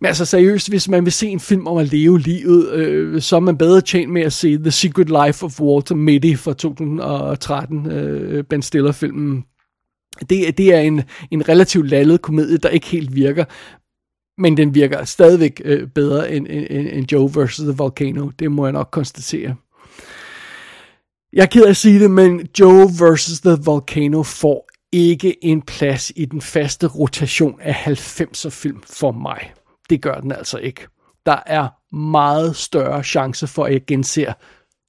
Men 0.00 0.06
altså 0.06 0.24
seriøst, 0.24 0.68
hvis 0.68 0.88
man 0.88 1.04
vil 1.04 1.12
se 1.12 1.28
en 1.28 1.40
film 1.40 1.66
om 1.66 1.76
at 1.76 1.92
leve 1.92 2.18
livet, 2.18 2.72
øh, 2.72 3.22
så 3.22 3.36
er 3.36 3.40
man 3.40 3.58
bedre 3.58 3.80
tjent 3.80 4.12
med 4.12 4.22
at 4.22 4.32
se 4.32 4.58
The 4.58 4.70
Secret 4.70 5.08
Life 5.08 5.44
of 5.44 5.60
Walter 5.60 5.94
Mitty 5.94 6.34
fra 6.36 6.54
2013, 6.54 7.90
øh, 7.90 8.44
Ben 8.44 8.62
Stiller-filmen. 8.62 9.44
Det, 10.20 10.58
det 10.58 10.74
er 10.74 10.80
en, 10.80 11.02
en 11.30 11.48
relativt 11.48 11.88
lallet 11.88 12.22
komedie, 12.22 12.56
der 12.56 12.68
ikke 12.68 12.86
helt 12.86 13.14
virker, 13.14 13.44
men 14.40 14.56
den 14.56 14.74
virker 14.74 15.04
stadigvæk 15.04 15.62
øh, 15.64 15.88
bedre 15.88 16.32
end, 16.32 16.46
end, 16.50 16.88
end 16.92 17.12
Joe 17.12 17.30
vs. 17.30 17.56
The 17.56 17.72
Volcano. 17.72 18.30
Det 18.38 18.52
må 18.52 18.66
jeg 18.66 18.72
nok 18.72 18.88
konstatere. 18.92 19.56
Jeg 21.32 21.42
er 21.42 21.46
ked 21.46 21.64
af 21.64 21.70
at 21.70 21.76
sige 21.76 22.00
det, 22.00 22.10
men 22.10 22.48
Joe 22.60 22.88
vs. 22.88 23.40
The 23.40 23.56
Volcano 23.64 24.22
får 24.22 24.68
ikke 24.92 25.44
en 25.44 25.62
plads 25.62 26.12
i 26.16 26.24
den 26.24 26.40
faste 26.40 26.86
rotation 26.86 27.60
af 27.60 27.72
90'er 27.72 28.48
film 28.48 28.82
for 28.86 29.12
mig 29.12 29.52
det 29.90 30.02
gør 30.02 30.14
den 30.14 30.32
altså 30.32 30.58
ikke. 30.58 30.86
Der 31.26 31.38
er 31.46 31.96
meget 31.96 32.56
større 32.56 33.04
chance 33.04 33.46
for, 33.46 33.64
at 33.64 33.72
jeg 33.72 33.82
genser 33.86 34.32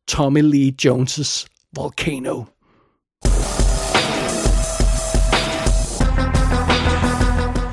Tommy 0.08 0.42
Lee 0.42 0.74
Jones' 0.86 1.48
Volcano. 1.76 2.44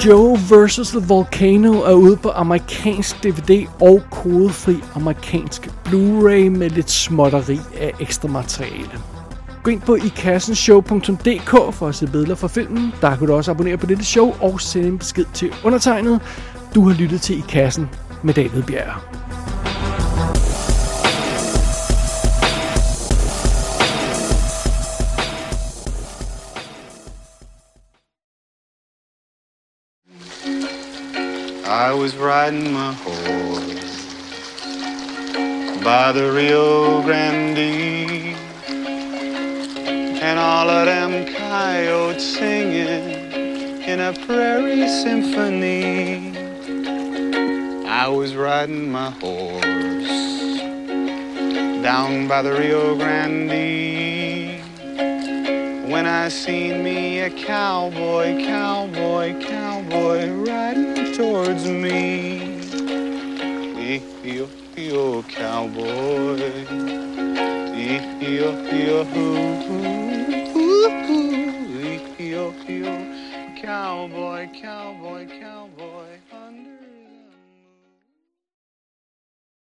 Joe 0.07 0.39
vs. 0.39 0.91
The 0.91 1.01
Volcano 1.09 1.73
er 1.73 1.93
ude 1.93 2.17
på 2.17 2.31
amerikansk 2.31 3.23
DVD 3.23 3.67
og 3.81 4.03
kodefri 4.11 4.77
amerikansk 4.95 5.67
Blu-ray 5.87 6.49
med 6.49 6.71
lidt 6.71 6.91
småtteri 6.91 7.59
af 7.81 7.93
ekstra 8.01 8.29
materiale. 8.29 9.01
Gå 9.63 9.71
ind 9.71 9.81
på 9.81 9.95
ikassenshow.dk 9.95 11.75
for 11.75 11.87
at 11.87 11.95
se 11.95 12.07
billeder 12.07 12.35
fra 12.35 12.49
filmen. 12.49 12.93
Der 13.01 13.17
kan 13.17 13.27
du 13.27 13.35
også 13.35 13.51
abonnere 13.51 13.77
på 13.77 13.87
dette 13.87 14.05
show 14.05 14.35
og 14.41 14.61
sende 14.61 14.89
en 14.89 14.99
besked 14.99 15.25
til 15.35 15.53
undertegnet. 15.65 16.21
Du 16.75 16.81
har 16.81 16.95
lyttet 16.95 17.23
til 17.23 17.39
I 17.39 17.43
Kassen 17.49 17.89
med 18.23 18.35
David 18.35 18.63
Bjerg. 18.63 19.01
I 31.67 31.93
was 31.95 32.17
riding 32.17 32.73
my 32.73 32.93
horse 32.93 34.07
by 35.85 36.13
the 36.13 36.33
Rio 36.33 37.03
Grande, 37.03 38.35
and 40.23 40.39
all 40.39 40.69
of 40.71 40.87
them 40.87 41.27
coyotes 41.35 42.37
singing 42.37 43.33
in 43.87 44.01
a 44.01 44.13
prairie 44.27 44.89
symphony. 44.89 46.34
I 48.05 48.09
was 48.09 48.37
riding 48.37 48.93
my 48.93 49.09
horse 49.09 50.61
down 51.83 52.29
by 52.29 52.43
the 52.43 52.53
Rio 52.53 52.95
Grande 52.97 54.61
when 55.90 56.05
I 56.05 56.29
seen 56.29 56.85
me 56.85 57.21
a 57.21 57.31
cowboy, 57.31 58.45
cowboy, 58.45 59.40
cowboy 59.40 60.31
riding 60.33 61.14
towards 61.14 61.64
me. 61.64 62.69
Yo, 64.23 64.51
yo, 64.77 65.23
cowboy. 65.23 66.67
Yo, 67.73 68.01
yo, 68.21 68.51
yo, 68.69 69.05
yo, 72.69 72.90
cowboy, 73.62 74.51
cowboy, 74.53 75.27
cowboy. 75.40 75.43